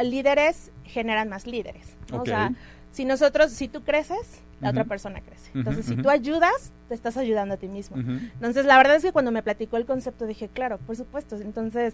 líderes 0.05 0.71
generan 0.85 1.29
más 1.29 1.47
líderes. 1.47 1.97
¿no? 2.13 2.23
O 2.23 2.25
sea, 2.27 2.53
si 2.95 3.05
nosotros, 3.05 3.51
si 3.51 3.67
tú 3.67 3.83
creces, 3.83 4.41
la 4.61 4.71
otra 4.71 4.85
persona 4.85 5.21
crece. 5.21 5.51
Entonces, 5.53 5.85
si 5.85 5.97
tú 5.97 6.09
ayudas, 6.09 6.71
te 6.89 6.95
estás 6.95 7.17
ayudando 7.17 7.55
a 7.55 7.57
ti 7.57 7.67
mismo. 7.67 7.97
Entonces, 7.99 8.65
la 8.67 8.77
verdad 8.77 8.95
es 8.97 9.03
que 9.03 9.11
cuando 9.13 9.33
me 9.33 9.43
platicó 9.43 9.77
el 9.77 9.85
concepto 9.85 10.27
dije, 10.27 10.49
claro, 10.49 10.79
por 10.79 10.95
supuesto. 10.97 11.35
Entonces, 11.37 11.93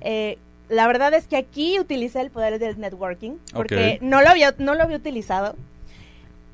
eh, 0.00 0.38
la 0.68 0.88
verdad 0.88 1.14
es 1.14 1.28
que 1.28 1.36
aquí 1.36 1.78
utilicé 1.78 2.20
el 2.20 2.30
poder 2.30 2.58
del 2.58 2.80
networking 2.80 3.36
porque 3.52 3.98
no 4.02 4.22
lo 4.22 4.28
había 4.28 4.54
no 4.58 4.74
lo 4.74 4.82
había 4.82 4.96
utilizado. 4.96 5.54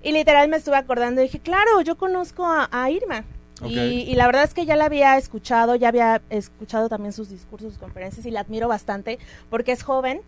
Y 0.02 0.12
literal 0.12 0.48
me 0.48 0.58
estuve 0.58 0.76
acordando 0.76 1.22
y 1.22 1.24
dije, 1.24 1.40
claro, 1.40 1.80
yo 1.80 1.96
conozco 1.96 2.44
a, 2.46 2.68
a 2.70 2.90
Irma. 2.90 3.24
Y, 3.64 3.78
y 3.78 4.14
la 4.16 4.26
verdad 4.26 4.44
es 4.44 4.52
que 4.52 4.66
ya 4.66 4.76
la 4.76 4.84
había 4.84 5.16
escuchado, 5.16 5.76
ya 5.76 5.88
había 5.88 6.20
escuchado 6.28 6.88
también 6.90 7.12
sus 7.12 7.30
discursos, 7.30 7.72
sus 7.72 7.78
conferencias 7.78 8.26
y 8.26 8.30
la 8.30 8.40
admiro 8.40 8.68
bastante 8.68 9.18
porque 9.48 9.72
es 9.72 9.82
joven 9.82 10.20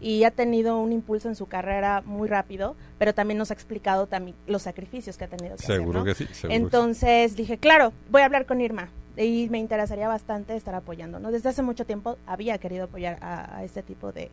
y 0.00 0.24
ha 0.24 0.30
tenido 0.30 0.78
un 0.78 0.92
impulso 0.92 1.28
en 1.28 1.34
su 1.34 1.46
carrera 1.46 2.02
muy 2.04 2.28
rápido, 2.28 2.76
pero 2.98 3.14
también 3.14 3.38
nos 3.38 3.50
ha 3.50 3.54
explicado 3.54 4.06
también 4.06 4.36
los 4.46 4.62
sacrificios 4.62 5.16
que 5.16 5.24
ha 5.24 5.28
tenido 5.28 5.56
que 5.56 5.64
hacer. 5.64 5.76
Seguro 5.76 6.00
¿no? 6.00 6.04
que 6.04 6.14
sí, 6.14 6.26
seguro. 6.30 6.56
Entonces 6.56 7.36
dije, 7.36 7.58
claro, 7.58 7.92
voy 8.10 8.22
a 8.22 8.26
hablar 8.26 8.44
con 8.44 8.60
Irma 8.60 8.90
y 9.16 9.48
me 9.50 9.58
interesaría 9.58 10.06
bastante 10.06 10.54
estar 10.54 10.74
apoyando, 10.74 11.18
¿no? 11.18 11.32
Desde 11.32 11.48
hace 11.48 11.62
mucho 11.62 11.86
tiempo 11.86 12.18
había 12.26 12.58
querido 12.58 12.84
apoyar 12.84 13.18
a, 13.20 13.56
a 13.56 13.64
este 13.64 13.82
tipo 13.82 14.12
de, 14.12 14.30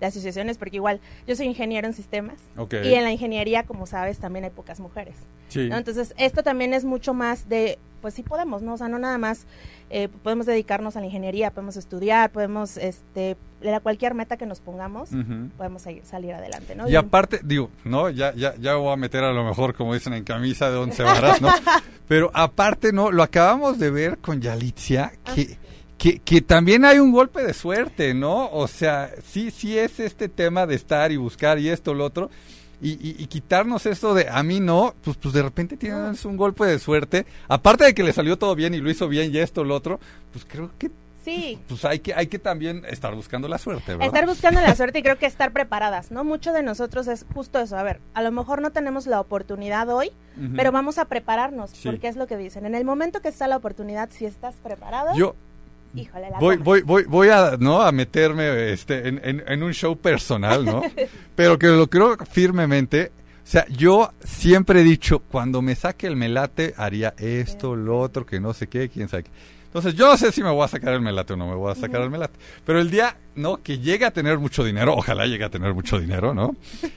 de 0.00 0.06
asociaciones 0.06 0.58
porque 0.58 0.76
igual 0.76 1.00
yo 1.26 1.36
soy 1.36 1.46
ingeniero 1.46 1.86
en 1.86 1.94
sistemas 1.94 2.36
y 2.84 2.94
en 2.94 3.04
la 3.04 3.12
ingeniería, 3.12 3.64
como 3.64 3.86
sabes, 3.86 4.18
también 4.18 4.44
hay 4.44 4.50
pocas 4.50 4.80
mujeres. 4.80 5.14
Sí. 5.48 5.68
¿no? 5.68 5.76
Entonces, 5.76 6.14
esto 6.18 6.42
también 6.42 6.74
es 6.74 6.84
mucho 6.84 7.14
más 7.14 7.48
de, 7.48 7.78
pues 8.00 8.14
sí 8.14 8.22
podemos, 8.22 8.62
¿no? 8.62 8.74
O 8.74 8.76
sea, 8.76 8.88
no 8.88 8.98
nada 8.98 9.18
más 9.18 9.46
eh, 9.90 10.08
podemos 10.22 10.46
dedicarnos 10.46 10.96
a 10.96 11.00
la 11.00 11.06
ingeniería, 11.06 11.50
podemos 11.50 11.76
estudiar, 11.76 12.30
podemos, 12.30 12.76
este, 12.76 13.36
a 13.72 13.80
cualquier 13.80 14.14
meta 14.14 14.36
que 14.36 14.46
nos 14.46 14.60
pongamos, 14.60 15.10
podemos 15.56 15.82
salir 16.04 16.34
adelante, 16.34 16.74
¿no? 16.74 16.88
Y 16.88 16.96
aparte, 16.96 17.40
digo, 17.42 17.70
no, 17.84 18.10
ya, 18.10 18.34
ya, 18.34 18.54
ya 18.56 18.74
voy 18.74 18.92
a 18.92 18.96
meter 18.96 19.24
a 19.24 19.32
lo 19.32 19.44
mejor, 19.44 19.74
como 19.74 19.94
dicen, 19.94 20.12
en 20.12 20.24
camisa 20.24 20.70
de 20.70 20.76
once 20.76 21.02
varas, 21.02 21.40
¿no? 21.40 21.48
Pero 22.08 22.30
aparte, 22.34 22.92
no, 22.92 23.10
lo 23.10 23.22
acabamos 23.22 23.78
de 23.78 23.90
ver 23.90 24.18
con 24.18 24.40
Yalitzia, 24.40 25.12
que, 25.34 25.56
que, 26.12 26.18
que 26.20 26.40
también 26.40 26.84
hay 26.84 27.00
un 27.00 27.10
golpe 27.10 27.42
de 27.42 27.52
suerte, 27.52 28.14
¿no? 28.14 28.48
O 28.50 28.68
sea, 28.68 29.10
sí, 29.24 29.50
sí 29.50 29.76
es 29.76 29.98
este 29.98 30.28
tema 30.28 30.64
de 30.66 30.76
estar 30.76 31.10
y 31.10 31.16
buscar 31.16 31.58
y 31.58 31.68
esto, 31.68 31.94
lo 31.94 32.04
otro. 32.04 32.30
Y, 32.80 32.90
y, 32.92 33.16
y 33.18 33.26
quitarnos 33.26 33.86
eso 33.86 34.14
de 34.14 34.28
a 34.28 34.42
mí 34.44 34.60
no, 34.60 34.94
pues, 35.02 35.16
pues 35.16 35.34
de 35.34 35.42
repente 35.42 35.76
tienes 35.76 36.24
un 36.24 36.36
golpe 36.36 36.64
de 36.64 36.78
suerte. 36.78 37.26
Aparte 37.48 37.84
de 37.86 37.94
que 37.94 38.04
le 38.04 38.12
salió 38.12 38.38
todo 38.38 38.54
bien 38.54 38.72
y 38.74 38.78
lo 38.78 38.88
hizo 38.88 39.08
bien 39.08 39.34
y 39.34 39.38
esto, 39.38 39.64
lo 39.64 39.74
otro, 39.74 39.98
pues 40.32 40.44
creo 40.48 40.70
que 40.78 40.90
Sí. 41.24 41.58
pues 41.66 41.84
hay 41.84 41.98
que, 41.98 42.14
hay 42.14 42.28
que 42.28 42.38
también 42.38 42.84
estar 42.88 43.12
buscando 43.16 43.48
la 43.48 43.58
suerte, 43.58 43.92
¿verdad? 43.92 44.06
Estar 44.06 44.26
buscando 44.26 44.60
la 44.60 44.76
suerte 44.76 45.00
y 45.00 45.02
creo 45.02 45.18
que 45.18 45.26
estar 45.26 45.52
preparadas, 45.52 46.12
¿no? 46.12 46.22
Mucho 46.22 46.52
de 46.52 46.62
nosotros 46.62 47.08
es 47.08 47.26
justo 47.34 47.58
eso. 47.58 47.76
A 47.76 47.82
ver, 47.82 47.98
a 48.14 48.22
lo 48.22 48.30
mejor 48.30 48.62
no 48.62 48.70
tenemos 48.70 49.08
la 49.08 49.18
oportunidad 49.20 49.88
hoy, 49.88 50.12
pero 50.54 50.70
vamos 50.70 50.98
a 50.98 51.06
prepararnos, 51.06 51.70
Sí. 51.70 51.88
porque 51.88 52.06
es 52.06 52.14
lo 52.14 52.28
que 52.28 52.36
dicen. 52.36 52.64
En 52.64 52.76
el 52.76 52.84
momento 52.84 53.22
que 53.22 53.28
está 53.28 53.48
la 53.48 53.56
oportunidad, 53.56 54.08
si 54.12 54.24
estás 54.24 54.54
preparado, 54.62 55.16
Yo, 55.16 55.34
híjole, 55.94 56.30
la 56.30 56.38
voy, 56.38 56.56
voy, 56.56 56.82
voy, 56.82 57.04
voy 57.04 57.28
a, 57.28 57.56
¿no? 57.58 57.82
a 57.82 57.92
meterme 57.92 58.72
este, 58.72 59.08
en, 59.08 59.20
en- 59.22 59.44
en 59.46 59.62
un 59.62 59.72
show 59.72 59.96
personal, 59.96 60.64
¿no? 60.64 60.82
Pero 61.34 61.58
que 61.58 61.68
lo 61.68 61.88
creo 61.88 62.16
firmemente. 62.30 63.12
O 63.44 63.48
sea, 63.48 63.64
yo 63.68 64.10
siempre 64.24 64.80
he 64.80 64.84
dicho, 64.84 65.20
cuando 65.20 65.62
me 65.62 65.76
saque 65.76 66.06
el 66.08 66.16
melate, 66.16 66.74
haría 66.76 67.14
esto, 67.18 67.76
lo 67.76 67.98
otro, 68.00 68.26
que 68.26 68.40
no 68.40 68.52
sé 68.52 68.66
qué, 68.66 68.88
quién 68.88 69.08
sabe 69.08 69.24
qué. 69.24 69.30
Entonces, 69.76 69.94
yo 69.94 70.06
no 70.06 70.16
sé 70.16 70.32
si 70.32 70.42
me 70.42 70.48
voy 70.48 70.64
a 70.64 70.68
sacar 70.68 70.94
el 70.94 71.02
melate 71.02 71.34
o 71.34 71.36
no 71.36 71.46
me 71.46 71.54
voy 71.54 71.70
a 71.70 71.74
sacar 71.74 72.00
el 72.00 72.08
melate. 72.08 72.38
Pero 72.64 72.80
el 72.80 72.90
día, 72.90 73.18
¿no? 73.34 73.62
Que 73.62 73.78
llegue 73.78 74.06
a 74.06 74.10
tener 74.10 74.38
mucho 74.38 74.64
dinero, 74.64 74.94
ojalá 74.96 75.26
llegue 75.26 75.44
a 75.44 75.50
tener 75.50 75.74
mucho 75.74 76.00
dinero, 76.00 76.32
¿no? 76.32 76.56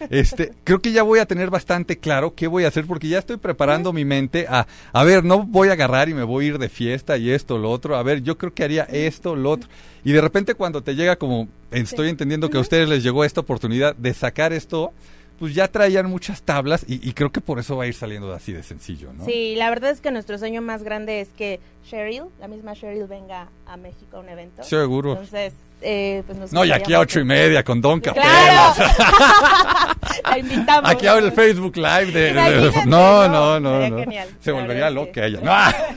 Este, 0.10 0.54
creo 0.64 0.80
que 0.80 0.94
ya 0.94 1.04
voy 1.04 1.20
a 1.20 1.26
tener 1.26 1.50
bastante 1.50 1.98
claro 1.98 2.36
qué 2.36 2.48
voy 2.48 2.64
a 2.64 2.70
hacer 2.70 2.88
porque 2.88 3.10
ya 3.10 3.20
estoy 3.20 3.36
preparando 3.36 3.92
mi 3.92 4.06
mente 4.06 4.46
a, 4.48 4.66
a 4.94 5.04
ver, 5.04 5.26
no 5.26 5.44
voy 5.44 5.68
a 5.68 5.74
agarrar 5.74 6.08
y 6.08 6.14
me 6.14 6.24
voy 6.24 6.46
a 6.46 6.48
ir 6.48 6.58
de 6.58 6.70
fiesta 6.70 7.18
y 7.18 7.32
esto, 7.32 7.58
lo 7.58 7.70
otro. 7.70 7.98
A 7.98 8.04
ver, 8.04 8.24
yo 8.24 8.38
creo 8.38 8.54
que 8.54 8.64
haría 8.64 8.84
esto, 8.84 9.36
lo 9.36 9.52
otro. 9.52 9.70
Y 10.06 10.14
de 10.14 10.22
repente 10.22 10.56
cuando 10.56 10.82
te 10.82 10.96
llega 10.96 11.18
como, 11.18 11.50
estoy 11.72 12.08
entendiendo 12.08 12.50
que 12.50 12.60
a 12.60 12.62
ustedes 12.62 12.88
les 12.88 13.04
llegó 13.04 13.26
esta 13.26 13.42
oportunidad 13.42 13.94
de 13.98 14.14
sacar 14.14 14.54
esto, 14.54 14.94
pues 15.40 15.56
ya 15.56 15.68
traían 15.70 16.08
muchas 16.08 16.42
tablas 16.42 16.86
y, 16.88 17.08
y 17.08 17.14
creo 17.14 17.32
que 17.32 17.42
por 17.42 17.60
eso 17.60 17.78
va 17.78 17.86
a 17.86 17.88
ir 17.88 17.94
saliendo 17.94 18.34
así 18.34 18.52
de 18.52 18.62
sencillo, 18.62 19.14
¿no? 19.14 19.26
Sí, 19.26 19.56
la 19.56 19.70
verdad 19.70 19.92
es 19.92 20.02
que 20.02 20.12
nuestro 20.12 20.38
sueño 20.38 20.62
más 20.62 20.84
grande 20.84 21.22
es 21.22 21.30
que 21.30 21.60
Cheryl, 21.90 22.24
la 22.40 22.48
misma 22.48 22.74
Cheryl, 22.74 23.08
venga 23.08 23.48
a 23.66 23.78
México 23.78 24.18
a 24.18 24.20
un 24.20 24.30
evento. 24.30 24.64
Seguro. 24.64 25.12
Entonces, 25.14 25.54
eh, 25.82 26.24
pues 26.28 26.38
nos 26.38 26.52
No, 26.52 26.66
y 26.66 26.72
aquí 26.72 26.94
a 26.94 27.00
ocho 27.00 27.22
y 27.22 27.24
media 27.24 27.64
con 27.64 27.80
Don 27.80 28.02
¡Claro! 28.02 28.20
Capelas. 28.22 28.98
La 30.30 30.38
invitamos. 30.38 30.92
Aquí 30.92 31.08
abre 31.08 31.26
el 31.28 31.32
Facebook 31.32 31.78
Live 31.78 32.12
de... 32.12 32.34
de- 32.34 32.86
no, 32.86 33.28
no, 33.30 33.60
no, 33.60 33.80
no. 33.80 33.80
sería 33.80 33.90
no. 33.90 33.98
genial. 34.00 34.30
Se 34.42 34.52
volvería 34.52 34.90
loca 34.90 35.26
ella. 35.26 35.40
No. 35.42 35.54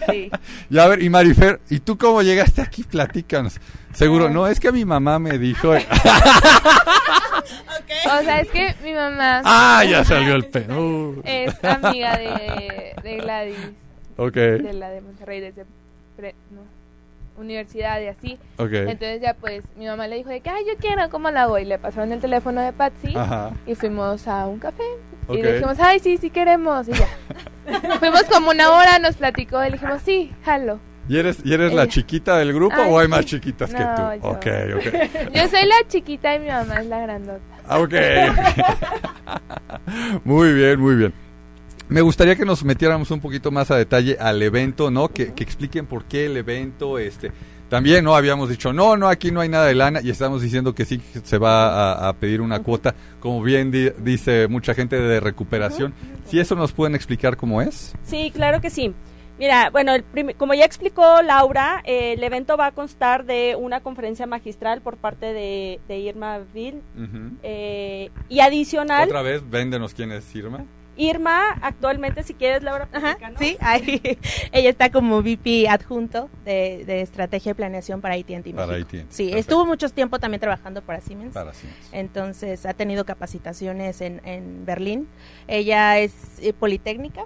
Sí. 0.12 0.30
Y 0.70 0.78
a 0.78 0.86
ver, 0.86 1.02
y 1.02 1.08
Marifer, 1.10 1.60
¿y 1.68 1.80
tú 1.80 1.98
cómo 1.98 2.22
llegaste 2.22 2.62
aquí? 2.62 2.82
Platícanos. 2.84 3.58
Seguro, 3.92 4.30
no, 4.30 4.46
es 4.46 4.58
que 4.58 4.72
mi 4.72 4.84
mamá 4.84 5.18
me 5.18 5.38
dijo... 5.38 5.74
O 8.06 8.22
sea, 8.22 8.40
es 8.40 8.50
que 8.50 8.74
mi 8.82 8.92
mamá 8.92 9.42
¡Ah, 9.44 9.84
ya 9.88 10.04
salió 10.04 10.34
el 10.34 10.44
pelo! 10.46 11.14
es 11.24 11.52
amiga 11.64 12.16
de, 12.16 12.94
de 13.02 13.16
Gladys, 13.18 13.56
Ok, 14.16 14.34
de 14.34 14.72
la 14.74 14.90
de 14.90 15.00
Monterrey, 15.00 15.40
desde 15.40 15.64
pre- 16.16 16.34
no, 16.50 16.60
universidad 17.40 18.00
y 18.00 18.06
así. 18.08 18.38
ok. 18.58 18.72
Entonces 18.72 19.20
ya 19.20 19.34
pues 19.34 19.64
mi 19.76 19.86
mamá 19.86 20.06
le 20.06 20.16
dijo 20.16 20.28
de 20.30 20.40
que, 20.40 20.50
ay, 20.50 20.64
yo 20.66 20.76
quiero, 20.78 21.08
¿cómo 21.10 21.30
la 21.30 21.42
hago? 21.44 21.58
Y 21.58 21.64
le 21.64 21.78
pasaron 21.78 22.12
el 22.12 22.20
teléfono 22.20 22.60
de 22.60 22.72
Patsy 22.72 23.14
Ajá. 23.16 23.52
y 23.66 23.74
fuimos 23.74 24.28
a 24.28 24.46
un 24.46 24.58
café. 24.58 24.84
Y 25.28 25.40
le 25.42 25.52
dijimos, 25.54 25.78
ay, 25.80 25.98
sí, 26.00 26.18
sí 26.18 26.30
queremos. 26.30 26.88
Y 26.88 26.92
ya. 26.92 27.06
Fuimos 28.00 28.24
como 28.24 28.50
una 28.50 28.70
hora, 28.72 28.98
nos 28.98 29.16
platicó 29.16 29.62
y 29.62 29.66
le 29.66 29.72
dijimos, 29.72 30.02
sí, 30.04 30.32
jalo. 30.44 30.78
¿Y 31.08 31.18
eres, 31.18 31.38
¿Y 31.44 31.52
eres 31.52 31.72
la 31.72 31.82
Ella. 31.82 31.92
chiquita 31.92 32.36
del 32.38 32.52
grupo 32.52 32.76
Ay, 32.78 32.88
o 32.90 32.98
hay 32.98 33.06
sí. 33.06 33.10
más 33.10 33.24
chiquitas 33.26 33.70
que 33.70 33.76
tú? 33.82 34.02
yo. 34.22 34.28
Ok, 34.30 34.46
ok. 34.76 35.32
Yo 35.34 35.48
soy 35.48 35.66
la 35.66 35.88
chiquita 35.88 36.34
y 36.36 36.40
mi 36.40 36.48
mamá 36.48 36.80
es 36.80 36.86
la 36.86 37.00
grandota. 37.00 37.40
Ah, 37.66 37.78
Ok. 37.80 37.94
muy 40.24 40.52
bien, 40.52 40.80
muy 40.80 40.96
bien. 40.96 41.12
Me 41.88 42.00
gustaría 42.00 42.36
que 42.36 42.44
nos 42.44 42.64
metiéramos 42.64 43.10
un 43.10 43.20
poquito 43.20 43.50
más 43.50 43.70
a 43.70 43.76
detalle 43.76 44.16
al 44.18 44.40
evento, 44.42 44.90
¿no? 44.90 45.08
Que, 45.08 45.34
que 45.34 45.42
expliquen 45.44 45.86
por 45.86 46.04
qué 46.04 46.26
el 46.26 46.36
evento, 46.36 46.98
este... 46.98 47.32
También, 47.68 48.04
¿no? 48.04 48.14
Habíamos 48.14 48.50
dicho, 48.50 48.74
no, 48.74 48.98
no, 48.98 49.08
aquí 49.08 49.30
no 49.30 49.40
hay 49.40 49.48
nada 49.48 49.64
de 49.64 49.74
lana 49.74 50.00
y 50.02 50.10
estamos 50.10 50.42
diciendo 50.42 50.74
que 50.74 50.84
sí 50.84 50.98
que 50.98 51.20
se 51.24 51.38
va 51.38 51.92
a, 51.94 52.08
a 52.10 52.12
pedir 52.12 52.42
una 52.42 52.58
cuota, 52.62 52.94
como 53.18 53.42
bien 53.42 53.70
di- 53.70 53.88
dice 53.98 54.46
mucha 54.46 54.74
gente, 54.74 55.00
de 55.00 55.20
recuperación. 55.20 55.94
Si 56.26 56.38
eso 56.38 56.54
nos 56.54 56.72
pueden 56.72 56.94
explicar 56.94 57.38
cómo 57.38 57.62
es. 57.62 57.94
Sí, 58.04 58.30
claro 58.34 58.60
que 58.60 58.68
sí. 58.68 58.92
Mira, 59.42 59.70
bueno, 59.70 59.92
el 59.92 60.04
como 60.36 60.54
ya 60.54 60.64
explicó 60.64 61.20
Laura, 61.20 61.82
eh, 61.84 62.12
el 62.12 62.22
evento 62.22 62.56
va 62.56 62.66
a 62.66 62.70
constar 62.70 63.24
de 63.24 63.56
una 63.58 63.80
conferencia 63.80 64.24
magistral 64.24 64.82
por 64.82 64.98
parte 64.98 65.32
de, 65.32 65.80
de 65.88 65.98
Irma 65.98 66.38
Vil 66.54 66.80
eh, 67.42 68.10
y 68.28 68.38
adicional, 68.38 69.08
Otra 69.08 69.22
vez, 69.22 69.42
véndenos 69.50 69.94
quién 69.94 70.12
es 70.12 70.32
Irma. 70.36 70.64
Irma 70.96 71.58
actualmente, 71.60 72.22
si 72.22 72.34
quieres, 72.34 72.62
Laura, 72.62 72.86
Ajá, 72.92 73.16
sí, 73.36 73.56
ahí, 73.58 74.00
ella 74.52 74.70
está 74.70 74.92
como 74.92 75.18
VP 75.22 75.66
adjunto 75.68 76.30
de, 76.44 76.84
de 76.86 77.00
estrategia 77.00 77.50
y 77.50 77.54
planeación 77.54 78.00
para 78.00 78.14
AT&T 78.14 78.52
Para. 78.54 78.76
AT&T, 78.76 79.06
Sí, 79.08 79.24
perfecto. 79.24 79.38
estuvo 79.38 79.66
mucho 79.66 79.88
tiempo 79.88 80.20
también 80.20 80.40
trabajando 80.40 80.82
para 80.82 81.00
Siemens. 81.00 81.34
Para 81.34 81.52
Siemens. 81.52 81.88
Entonces 81.90 82.64
ha 82.64 82.74
tenido 82.74 83.04
capacitaciones 83.04 84.02
en, 84.02 84.20
en 84.24 84.64
Berlín. 84.64 85.08
Ella 85.48 85.98
es 85.98 86.38
eh, 86.40 86.52
politécnica, 86.52 87.24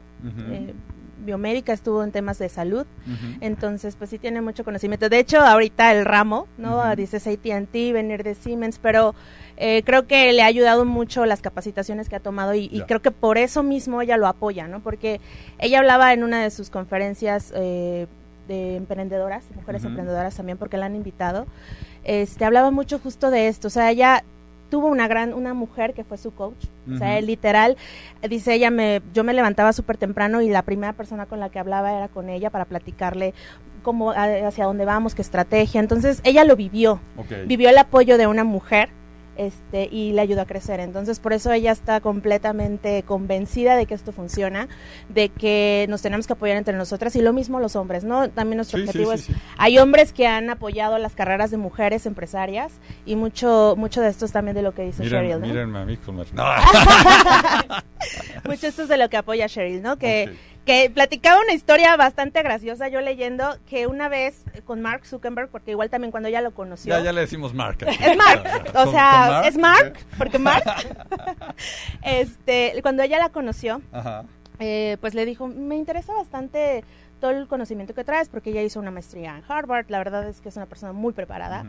eh, 0.51 0.73
biomédica, 1.19 1.73
estuvo 1.73 2.03
en 2.03 2.13
temas 2.13 2.39
de 2.39 2.49
salud. 2.49 2.87
Entonces, 3.41 3.97
pues 3.97 4.11
sí 4.11 4.19
tiene 4.19 4.41
mucho 4.41 4.65
conocimiento. 4.65 5.09
De 5.09 5.19
hecho, 5.19 5.41
ahorita 5.41 5.93
el 5.93 6.05
ramo, 6.05 6.47
¿no? 6.59 6.79
Ujú. 6.79 6.97
Dices 6.97 7.27
AT&T, 7.27 7.93
venir 7.93 8.23
de 8.23 8.35
Siemens, 8.35 8.79
pero 8.81 9.15
eh, 9.57 9.83
creo 9.85 10.07
que 10.07 10.33
le 10.33 10.43
ha 10.43 10.47
ayudado 10.47 10.85
mucho 10.85 11.25
las 11.27 11.41
capacitaciones 11.41 12.09
que 12.09 12.17
ha 12.17 12.21
tomado 12.21 12.55
y, 12.55 12.83
creo 12.87 13.01
que 13.01 13.11
por 13.11 13.39
eso 13.39 13.63
mismo 13.63 14.03
ella 14.03 14.17
lo 14.17 14.27
apoya, 14.27 14.69
¿no? 14.69 14.81
Porque 14.81 15.21
ella 15.59 15.79
hablaba 15.79 16.13
en 16.13 16.25
una 16.25 16.43
de 16.43 16.51
sus 16.51 16.71
conferencias 16.71 17.53
eh, 17.57 18.07
de 18.49 18.77
emprendedoras, 18.77 19.45
mujeres 19.55 19.85
emprendedoras 19.85 20.37
también, 20.37 20.59
porque 20.59 20.77
la 20.77 20.87
han 20.87 20.97
invitado. 20.97 21.47
Este, 22.05 22.45
hablaba 22.45 22.71
mucho 22.71 22.99
justo 22.99 23.31
de 23.31 23.49
esto, 23.49 23.69
o 23.69 23.71
sea, 23.71 23.91
ella 23.91 24.25
tuvo 24.69 24.89
una 24.89 25.09
gran 25.09 25.35
una 25.35 25.55
mujer 25.55 25.95
que 25.95 26.05
fue 26.05 26.19
su 26.19 26.35
coach. 26.35 26.67
O 26.93 26.97
sea 26.99 27.21
literal 27.21 27.77
dice 28.29 28.55
ella 28.55 28.71
me 28.71 29.03
yo 29.13 29.25
me 29.25 29.33
levantaba 29.33 29.73
súper 29.73 29.97
temprano 29.97 30.41
y 30.41 30.49
la 30.49 30.63
primera 30.63 30.93
persona 30.93 31.27
con 31.27 31.41
la 31.41 31.51
que 31.51 31.59
hablaba 31.59 31.93
era 31.93 32.09
con 32.09 32.29
ella 32.29 32.51
para 32.51 32.65
platicarle 32.65 33.35
cómo 33.83 34.11
hacia 34.11 34.65
dónde 34.65 34.85
vamos 34.85 35.15
qué 35.15 35.23
estrategia. 35.23 35.81
Entonces 35.81 36.21
ella 36.25 36.45
lo 36.45 36.57
vivió. 36.57 37.01
Vivió 37.47 37.69
el 37.69 37.79
apoyo 37.79 38.19
de 38.19 38.27
una 38.27 38.43
mujer 38.43 38.89
este 39.37 39.89
y 39.91 40.13
le 40.13 40.21
ayudó 40.21 40.43
a 40.43 40.47
crecer 40.47 40.81
entonces 40.81 41.21
por 41.21 41.33
eso 41.33 41.53
ella 41.53 41.73
está 41.73 42.01
completamente 42.01 43.03
convencida 43.05 43.77
de 43.77 43.87
que 43.87 43.95
esto 43.95 44.13
funciona 44.13 44.69
de 45.09 45.29
que 45.29 45.87
nos 45.89 46.03
tenemos 46.03 46.27
que 46.27 46.33
apoyar 46.35 46.57
entre 46.57 46.77
nosotras 46.77 47.15
y 47.17 47.23
lo 47.23 47.33
mismo 47.33 47.61
los 47.61 47.77
hombres 47.77 48.05
no 48.05 48.29
también 48.31 48.57
nuestro 48.57 48.79
Sí, 48.79 48.85
objetivo 48.85 49.17
sí, 49.17 49.33
es 49.33 49.39
hay 49.59 49.79
hombres 49.79 50.13
que 50.13 50.27
han 50.27 50.51
apoyado 50.51 50.99
las 50.99 51.15
carreras 51.15 51.51
de 51.51 51.57
mujeres 51.57 52.07
empresarias 52.07 52.73
y 53.05 53.17
mucho 53.17 53.75
mucho 53.77 54.01
de 54.01 54.09
esto 54.09 54.25
es 54.25 54.33
también 54.33 54.55
de 54.55 54.63
lo 54.63 54.75
que 54.75 54.83
dice 54.83 55.03
Miren, 55.03 55.21
Cheryl 55.23 55.41
¿no? 55.41 55.47
mírenme 55.47 55.79
a 55.81 55.85
mí 55.85 55.97
con 55.97 56.17
No. 56.17 56.25
mucho 58.45 58.67
esto 58.67 58.83
es 58.83 58.89
de 58.89 58.97
lo 58.97 59.09
que 59.09 59.17
apoya 59.17 59.49
Cheryl 59.49 59.83
no 59.83 59.97
que. 59.97 60.35
Que 60.67 60.91
platicaba 60.91 61.41
una 61.41 61.53
historia 61.55 61.97
bastante 61.97 62.43
graciosa 62.43 62.89
yo 62.89 63.01
leyendo 63.01 63.57
que 63.69 63.87
una 63.87 64.09
vez 64.09 64.45
con 64.65 64.83
Mark 64.83 65.07
Zuckerberg 65.07 65.49
porque 65.49 65.71
igual 65.71 65.89
también 65.89 66.11
cuando 66.11 66.29
ella 66.29 66.41
lo 66.43 66.53
conoció 66.53 66.95
Ya, 66.99 67.03
ya 67.03 67.13
le 67.13 67.23
decimos 67.23 67.55
Mark. 67.55 67.79
aquí. 67.87 67.97
es 68.05 68.17
Mark, 68.17 68.73
¿Con- 68.73 68.89
o 68.89 68.91
sea, 68.91 69.43
es 69.47 69.57
Mark, 69.57 69.95
porque 70.19 70.39
Mark, 70.39 70.65
este, 72.03 72.75
cuando 72.83 73.03
ella 73.03 73.19
la 73.19 73.29
conoció, 73.31 73.81
Ajá. 73.93 74.25
eh, 74.59 74.97
pues 75.01 75.15
le 75.15 75.25
dijo, 75.25 75.47
me 75.47 75.77
interesa 75.77 76.13
bastante 76.15 76.85
todo 77.21 77.31
el 77.31 77.47
conocimiento 77.49 77.95
que 77.95 78.05
traes, 78.05 78.29
porque 78.29 78.51
ella 78.51 78.63
hizo 78.63 78.79
una 78.81 78.91
maestría 78.91 79.39
en 79.39 79.45
Harvard, 79.49 79.87
la 79.89 79.99
verdad 79.99 80.29
es 80.29 80.41
que 80.41 80.49
es 80.51 80.57
una 80.57 80.67
persona 80.67 80.93
muy 80.93 81.13
preparada. 81.13 81.65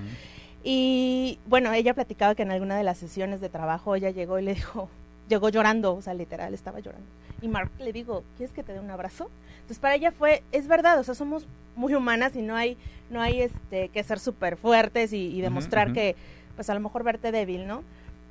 Y 0.64 1.40
bueno, 1.46 1.72
ella 1.72 1.94
platicaba 1.94 2.36
que 2.36 2.42
en 2.44 2.52
alguna 2.52 2.76
de 2.78 2.84
las 2.84 2.98
sesiones 2.98 3.40
de 3.40 3.48
trabajo 3.50 3.96
ella 3.96 4.10
llegó 4.10 4.40
y 4.40 4.42
le 4.44 4.56
dijo, 4.56 4.90
llegó 5.28 5.50
llorando, 5.50 5.96
o 5.96 6.02
sea, 6.02 6.14
literal, 6.14 6.54
estaba 6.54 6.80
llorando. 6.80 7.08
Y 7.42 7.48
Mark 7.48 7.72
le 7.80 7.94
digo, 7.94 8.24
¿quieres 8.36 8.54
que 8.54 8.64
te 8.64 8.74
dé 8.74 8.80
un 8.80 8.90
abrazo? 8.90 9.30
Entonces 9.56 9.80
para 9.80 9.96
ella 9.96 10.12
fue, 10.12 10.44
es 10.52 10.68
verdad, 10.68 11.00
o 11.00 11.04
sea, 11.04 11.14
somos 11.14 11.48
muy 11.76 11.94
humanas 11.94 12.36
y 12.36 12.42
no 12.42 12.56
hay, 12.56 12.78
no 13.10 13.22
hay 13.22 13.42
este 13.42 13.90
que 13.90 14.04
ser 14.04 14.20
súper 14.20 14.58
fuertes 14.58 15.14
y, 15.14 15.28
y 15.28 15.42
demostrar 15.42 15.94
que, 15.94 16.16
pues 16.56 16.70
a 16.70 16.74
lo 16.74 16.80
mejor 16.80 17.04
verte 17.04 17.32
débil, 17.32 17.68
¿no? 17.68 17.84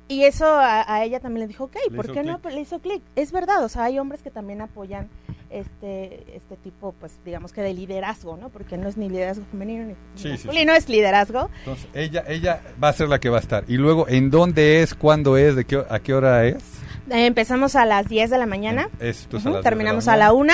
Y 0.09 0.23
eso 0.23 0.45
a, 0.45 0.91
a 0.93 1.03
ella 1.03 1.19
también 1.19 1.41
le 1.41 1.47
dijo, 1.47 1.65
ok, 1.65 1.77
Le 1.89 1.95
¿por 1.95 2.11
qué 2.11 2.23
no? 2.23 2.39
Pues, 2.39 2.55
le 2.55 2.61
hizo 2.61 2.79
clic. 2.79 3.01
Es 3.15 3.31
verdad, 3.31 3.63
o 3.63 3.69
sea, 3.69 3.85
hay 3.85 3.99
hombres 3.99 4.21
que 4.21 4.31
también 4.31 4.61
apoyan 4.61 5.09
este 5.49 6.35
este 6.35 6.57
tipo, 6.57 6.93
pues 6.99 7.19
digamos 7.25 7.51
que 7.51 7.61
de 7.61 7.73
liderazgo, 7.73 8.37
¿no? 8.37 8.49
Porque 8.49 8.77
no 8.77 8.87
es 8.87 8.97
ni 8.97 9.09
liderazgo 9.09 9.45
femenino 9.51 9.85
ni 9.85 9.93
Sí, 10.15 10.23
sí, 10.23 10.29
masculino, 10.47 10.73
es 10.73 10.89
liderazgo. 10.89 11.49
Entonces, 11.59 11.87
ella, 11.93 12.23
ella 12.27 12.61
va 12.81 12.89
a 12.89 12.93
ser 12.93 13.09
la 13.09 13.19
que 13.19 13.29
va 13.29 13.37
a 13.37 13.41
estar. 13.41 13.63
Y 13.67 13.77
luego, 13.77 14.07
¿en 14.07 14.29
dónde 14.29 14.81
es? 14.81 14.93
¿Cuándo 14.93 15.37
es? 15.37 15.55
¿De 15.55 15.65
qué, 15.65 15.83
¿A 15.89 15.99
qué 15.99 16.13
hora 16.13 16.45
es? 16.45 16.63
Eh, 17.09 17.25
empezamos 17.25 17.75
a 17.75 17.85
las 17.85 18.07
10 18.07 18.29
de 18.29 18.37
la 18.37 18.45
mañana. 18.45 18.89
Esto 18.99 19.37
es 19.37 19.43
Ujú, 19.45 19.53
a 19.53 19.57
las 19.57 19.63
terminamos 19.63 20.07
a 20.07 20.17
la 20.17 20.33
mañana. 20.33 20.53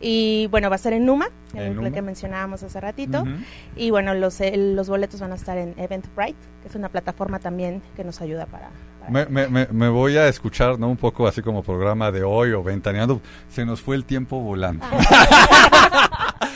y 0.00 0.46
bueno, 0.52 0.70
va 0.70 0.76
a 0.76 0.78
ser 0.78 0.92
en 0.92 1.04
Numa, 1.06 1.28
En 1.54 1.62
en 1.62 1.74
Numa. 1.76 1.90
que 1.90 2.02
mencionábamos 2.02 2.62
hace 2.62 2.80
ratito. 2.80 3.24
Y 3.74 3.90
bueno, 3.90 4.14
los, 4.14 4.40
eh, 4.40 4.52
los 4.56 4.88
boletos 4.88 5.20
van 5.20 5.32
a 5.32 5.34
estar 5.34 5.58
en 5.58 5.74
Eventbrite, 5.76 6.36
que 6.62 6.68
es 6.68 6.74
una 6.76 6.88
plataforma 6.88 7.40
también 7.40 7.82
que 7.96 8.04
nos 8.04 8.20
ayuda 8.20 8.46
para... 8.46 8.70
para- 9.00 9.10
Me, 9.10 9.26
me, 9.26 9.48
me, 9.48 9.66
me 9.72 9.88
voy 9.88 10.16
a 10.16 10.28
escuchar, 10.28 10.78
¿no? 10.78 10.88
Un 10.88 10.96
poco 10.96 11.26
así 11.26 11.42
como 11.42 11.62
programa 11.64 12.12
de 12.12 12.22
hoy 12.22 12.52
o 12.52 12.62
ventaneando. 12.62 13.20
Se 13.48 13.64
nos 13.64 13.80
fue 13.80 13.96
el 13.96 14.04
tiempo 14.04 14.38
volando. 14.38 14.86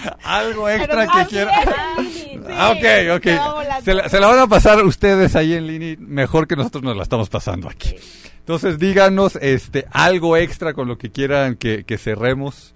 Algo 0.24 0.68
extra 0.68 1.06
que 1.06 1.26
quiera. 1.26 1.52
sí. 2.12 2.40
Ah, 2.50 2.70
ok, 2.70 3.16
ok. 3.16 3.82
se 3.84 3.94
la, 3.94 4.08
se 4.08 4.20
la 4.20 4.26
van 4.26 4.38
a 4.38 4.46
pasar 4.46 4.84
ustedes 4.84 5.36
ahí 5.36 5.54
en 5.54 5.66
línea 5.66 5.96
mejor 5.98 6.46
que 6.46 6.56
nosotros 6.56 6.82
nos 6.82 6.96
la 6.96 7.02
estamos 7.02 7.28
pasando 7.28 7.68
aquí. 7.68 7.94
Entonces 8.38 8.78
díganos 8.78 9.36
este 9.36 9.86
algo 9.92 10.36
extra 10.36 10.74
con 10.74 10.88
lo 10.88 10.98
que 10.98 11.10
quieran 11.10 11.56
que, 11.56 11.84
que 11.84 11.96
cerremos. 11.98 12.74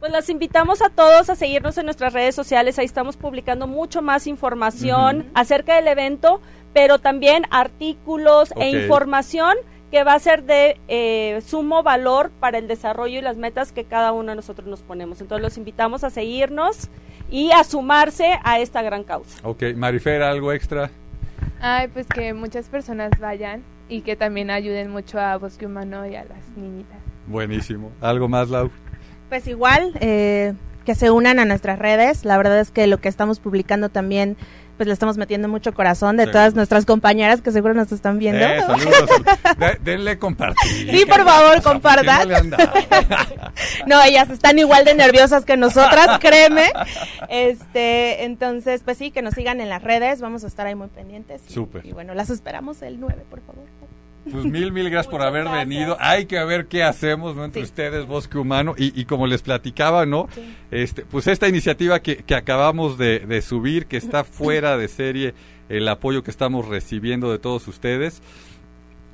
Pues 0.00 0.12
los 0.12 0.28
invitamos 0.30 0.82
a 0.82 0.88
todos 0.88 1.28
a 1.28 1.36
seguirnos 1.36 1.76
en 1.78 1.84
nuestras 1.84 2.12
redes 2.12 2.34
sociales. 2.34 2.78
Ahí 2.78 2.86
estamos 2.86 3.16
publicando 3.16 3.66
mucho 3.66 4.00
más 4.02 4.26
información 4.26 5.26
acerca 5.34 5.76
del 5.76 5.88
evento, 5.88 6.40
pero 6.72 6.98
también 6.98 7.44
artículos 7.50 8.52
e 8.56 8.70
información 8.70 9.56
que 9.90 10.04
va 10.04 10.14
a 10.14 10.18
ser 10.18 10.44
de 10.44 10.80
eh, 10.88 11.40
sumo 11.44 11.82
valor 11.82 12.30
para 12.38 12.58
el 12.58 12.68
desarrollo 12.68 13.18
y 13.18 13.22
las 13.22 13.36
metas 13.36 13.72
que 13.72 13.84
cada 13.84 14.12
uno 14.12 14.30
de 14.30 14.36
nosotros 14.36 14.68
nos 14.68 14.82
ponemos. 14.82 15.20
Entonces 15.20 15.42
los 15.42 15.58
invitamos 15.58 16.04
a 16.04 16.10
seguirnos 16.10 16.88
y 17.30 17.50
a 17.52 17.64
sumarse 17.64 18.38
a 18.44 18.60
esta 18.60 18.82
gran 18.82 19.04
causa. 19.04 19.38
Ok, 19.46 19.62
Marifer, 19.76 20.22
algo 20.22 20.52
extra. 20.52 20.90
Ay, 21.60 21.88
pues 21.88 22.06
que 22.06 22.32
muchas 22.32 22.68
personas 22.68 23.10
vayan 23.18 23.62
y 23.88 24.02
que 24.02 24.16
también 24.16 24.50
ayuden 24.50 24.90
mucho 24.90 25.18
a 25.18 25.36
Bosque 25.36 25.66
Humano 25.66 26.06
y 26.06 26.14
a 26.14 26.24
las 26.24 26.48
niñitas. 26.56 26.98
Buenísimo. 27.26 27.90
¿Algo 28.00 28.28
más, 28.28 28.48
Lau? 28.48 28.70
Pues 29.28 29.46
igual, 29.46 29.92
eh, 30.00 30.54
que 30.84 30.94
se 30.94 31.10
unan 31.10 31.38
a 31.38 31.44
nuestras 31.44 31.78
redes. 31.78 32.24
La 32.24 32.36
verdad 32.36 32.58
es 32.60 32.70
que 32.70 32.86
lo 32.86 32.98
que 33.00 33.08
estamos 33.08 33.38
publicando 33.40 33.88
también, 33.88 34.36
pues 34.76 34.86
le 34.86 34.94
estamos 34.94 35.18
metiendo 35.18 35.46
mucho 35.46 35.74
corazón 35.74 36.16
de 36.16 36.24
Sí. 36.24 36.32
todas 36.32 36.54
nuestras 36.54 36.86
compañeras 36.86 37.42
que 37.42 37.52
seguro 37.52 37.74
nos 37.74 37.92
están 37.92 38.18
viendo. 38.18 38.44
Eh, 38.46 38.60
saludos. 38.66 39.10
De- 39.58 39.78
denle 39.82 40.18
compartir. 40.18 40.90
Sí, 40.90 41.04
por 41.04 41.22
favor, 41.24 41.58
O 41.58 41.62
sea, 41.62 41.78
¿por 41.78 42.00
qué 42.00 42.06
compartan. 42.06 42.50
no 43.86 44.02
ellas 44.02 44.30
están 44.30 44.58
igual 44.58 44.84
de 44.86 44.94
nerviosas 44.94 45.44
que 45.44 45.56
nosotras, 45.58 46.18
créeme. 46.20 46.72
Este, 47.28 48.24
entonces, 48.24 48.82
pues 48.84 48.96
sí, 48.98 49.10
que 49.10 49.22
nos 49.22 49.34
sigan 49.34 49.60
en 49.60 49.68
las 49.68 49.82
redes, 49.82 50.20
vamos 50.20 50.44
a 50.44 50.46
estar 50.46 50.66
ahí 50.66 50.74
muy 50.74 50.88
pendientes. 50.88 51.42
Y, 51.48 51.52
Súper. 51.52 51.84
Y 51.84 51.92
bueno, 51.92 52.14
las 52.14 52.30
esperamos 52.30 52.80
el 52.82 52.98
9, 53.00 53.24
por 53.28 53.40
favor. 53.42 53.64
Pues 54.30 54.44
mil, 54.44 54.70
mil 54.72 54.90
gracias 54.90 55.10
por 55.10 55.22
haber 55.22 55.44
gracias. 55.44 55.68
venido. 55.68 55.96
Hay 56.00 56.26
que 56.26 56.42
ver 56.44 56.66
qué 56.66 56.82
hacemos 56.82 57.34
¿no? 57.36 57.44
entre 57.44 57.62
Sí. 57.62 57.66
ustedes, 57.66 58.06
Bosque 58.06 58.38
Humano. 58.38 58.74
Y, 58.76 58.98
y 59.00 59.04
como 59.06 59.26
les 59.26 59.42
platicaba, 59.42 60.04
¿no? 60.06 60.28
Este, 60.70 61.04
pues 61.06 61.26
esta 61.26 61.48
iniciativa 61.48 62.00
que, 62.00 62.16
que 62.18 62.34
acabamos 62.34 62.98
de, 62.98 63.20
de 63.20 63.40
subir, 63.42 63.86
que 63.86 63.96
está 63.96 64.24
fuera 64.24 64.76
de 64.76 64.88
serie, 64.88 65.34
el 65.68 65.88
apoyo 65.88 66.22
que 66.22 66.30
estamos 66.30 66.68
recibiendo 66.68 67.30
de 67.32 67.38
todos 67.38 67.66
ustedes. 67.68 68.22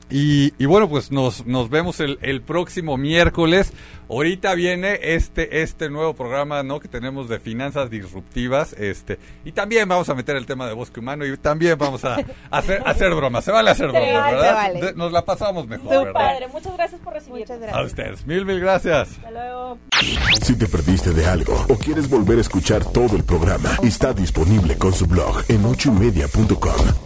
Y, 0.08 0.52
y 0.62 0.66
bueno, 0.66 0.88
pues 0.88 1.10
nos, 1.10 1.46
nos 1.46 1.68
vemos 1.68 1.98
el, 2.00 2.18
el 2.22 2.40
próximo 2.40 2.96
miércoles. 2.96 3.72
Ahorita 4.08 4.54
viene 4.54 5.00
este, 5.02 5.62
este 5.62 5.90
nuevo 5.90 6.14
programa, 6.14 6.62
¿no? 6.62 6.78
Que 6.78 6.86
tenemos 6.86 7.28
de 7.28 7.40
finanzas 7.40 7.90
disruptivas. 7.90 8.72
Este, 8.74 9.18
y 9.44 9.50
también 9.50 9.88
vamos 9.88 10.08
a 10.08 10.14
meter 10.14 10.36
el 10.36 10.46
tema 10.46 10.68
de 10.68 10.74
bosque 10.74 11.00
humano 11.00 11.26
y 11.26 11.36
también 11.36 11.76
vamos 11.76 12.04
a, 12.04 12.18
hacer, 12.52 12.82
a 12.86 12.90
hacer 12.90 13.12
bromas. 13.16 13.44
Se 13.44 13.50
vale 13.50 13.70
hacer 13.70 13.90
Se 13.90 13.98
bromas, 13.98 14.20
vale, 14.22 14.36
¿verdad? 14.36 14.48
se 14.48 14.54
vale. 14.54 14.80
De- 14.86 14.94
Nos 14.94 15.10
la 15.10 15.24
pasamos 15.24 15.66
mejor, 15.66 16.04
¿verdad? 16.04 16.12
padre. 16.12 16.46
Muchas 16.52 16.76
gracias 16.76 17.00
por 17.00 17.12
recibirnos. 17.12 17.58
Muchas 17.58 17.74
A 17.74 17.82
ustedes. 17.82 18.26
Mil, 18.26 18.46
mil 18.46 18.60
gracias. 18.60 19.08
Hasta 19.10 19.30
luego. 19.32 19.78
Si 20.40 20.56
te 20.56 20.68
perdiste 20.68 21.10
de 21.10 21.26
algo 21.26 21.66
o 21.68 21.74
quieres 21.76 22.08
volver 22.08 22.38
a 22.38 22.42
escuchar 22.42 22.84
todo 22.84 23.16
el 23.16 23.24
programa, 23.24 23.76
está 23.82 24.12
disponible 24.12 24.76
con 24.78 24.92
su 24.92 25.06
blog 25.06 25.42
en 25.48 25.64
ochoymedia.com. 25.64 27.05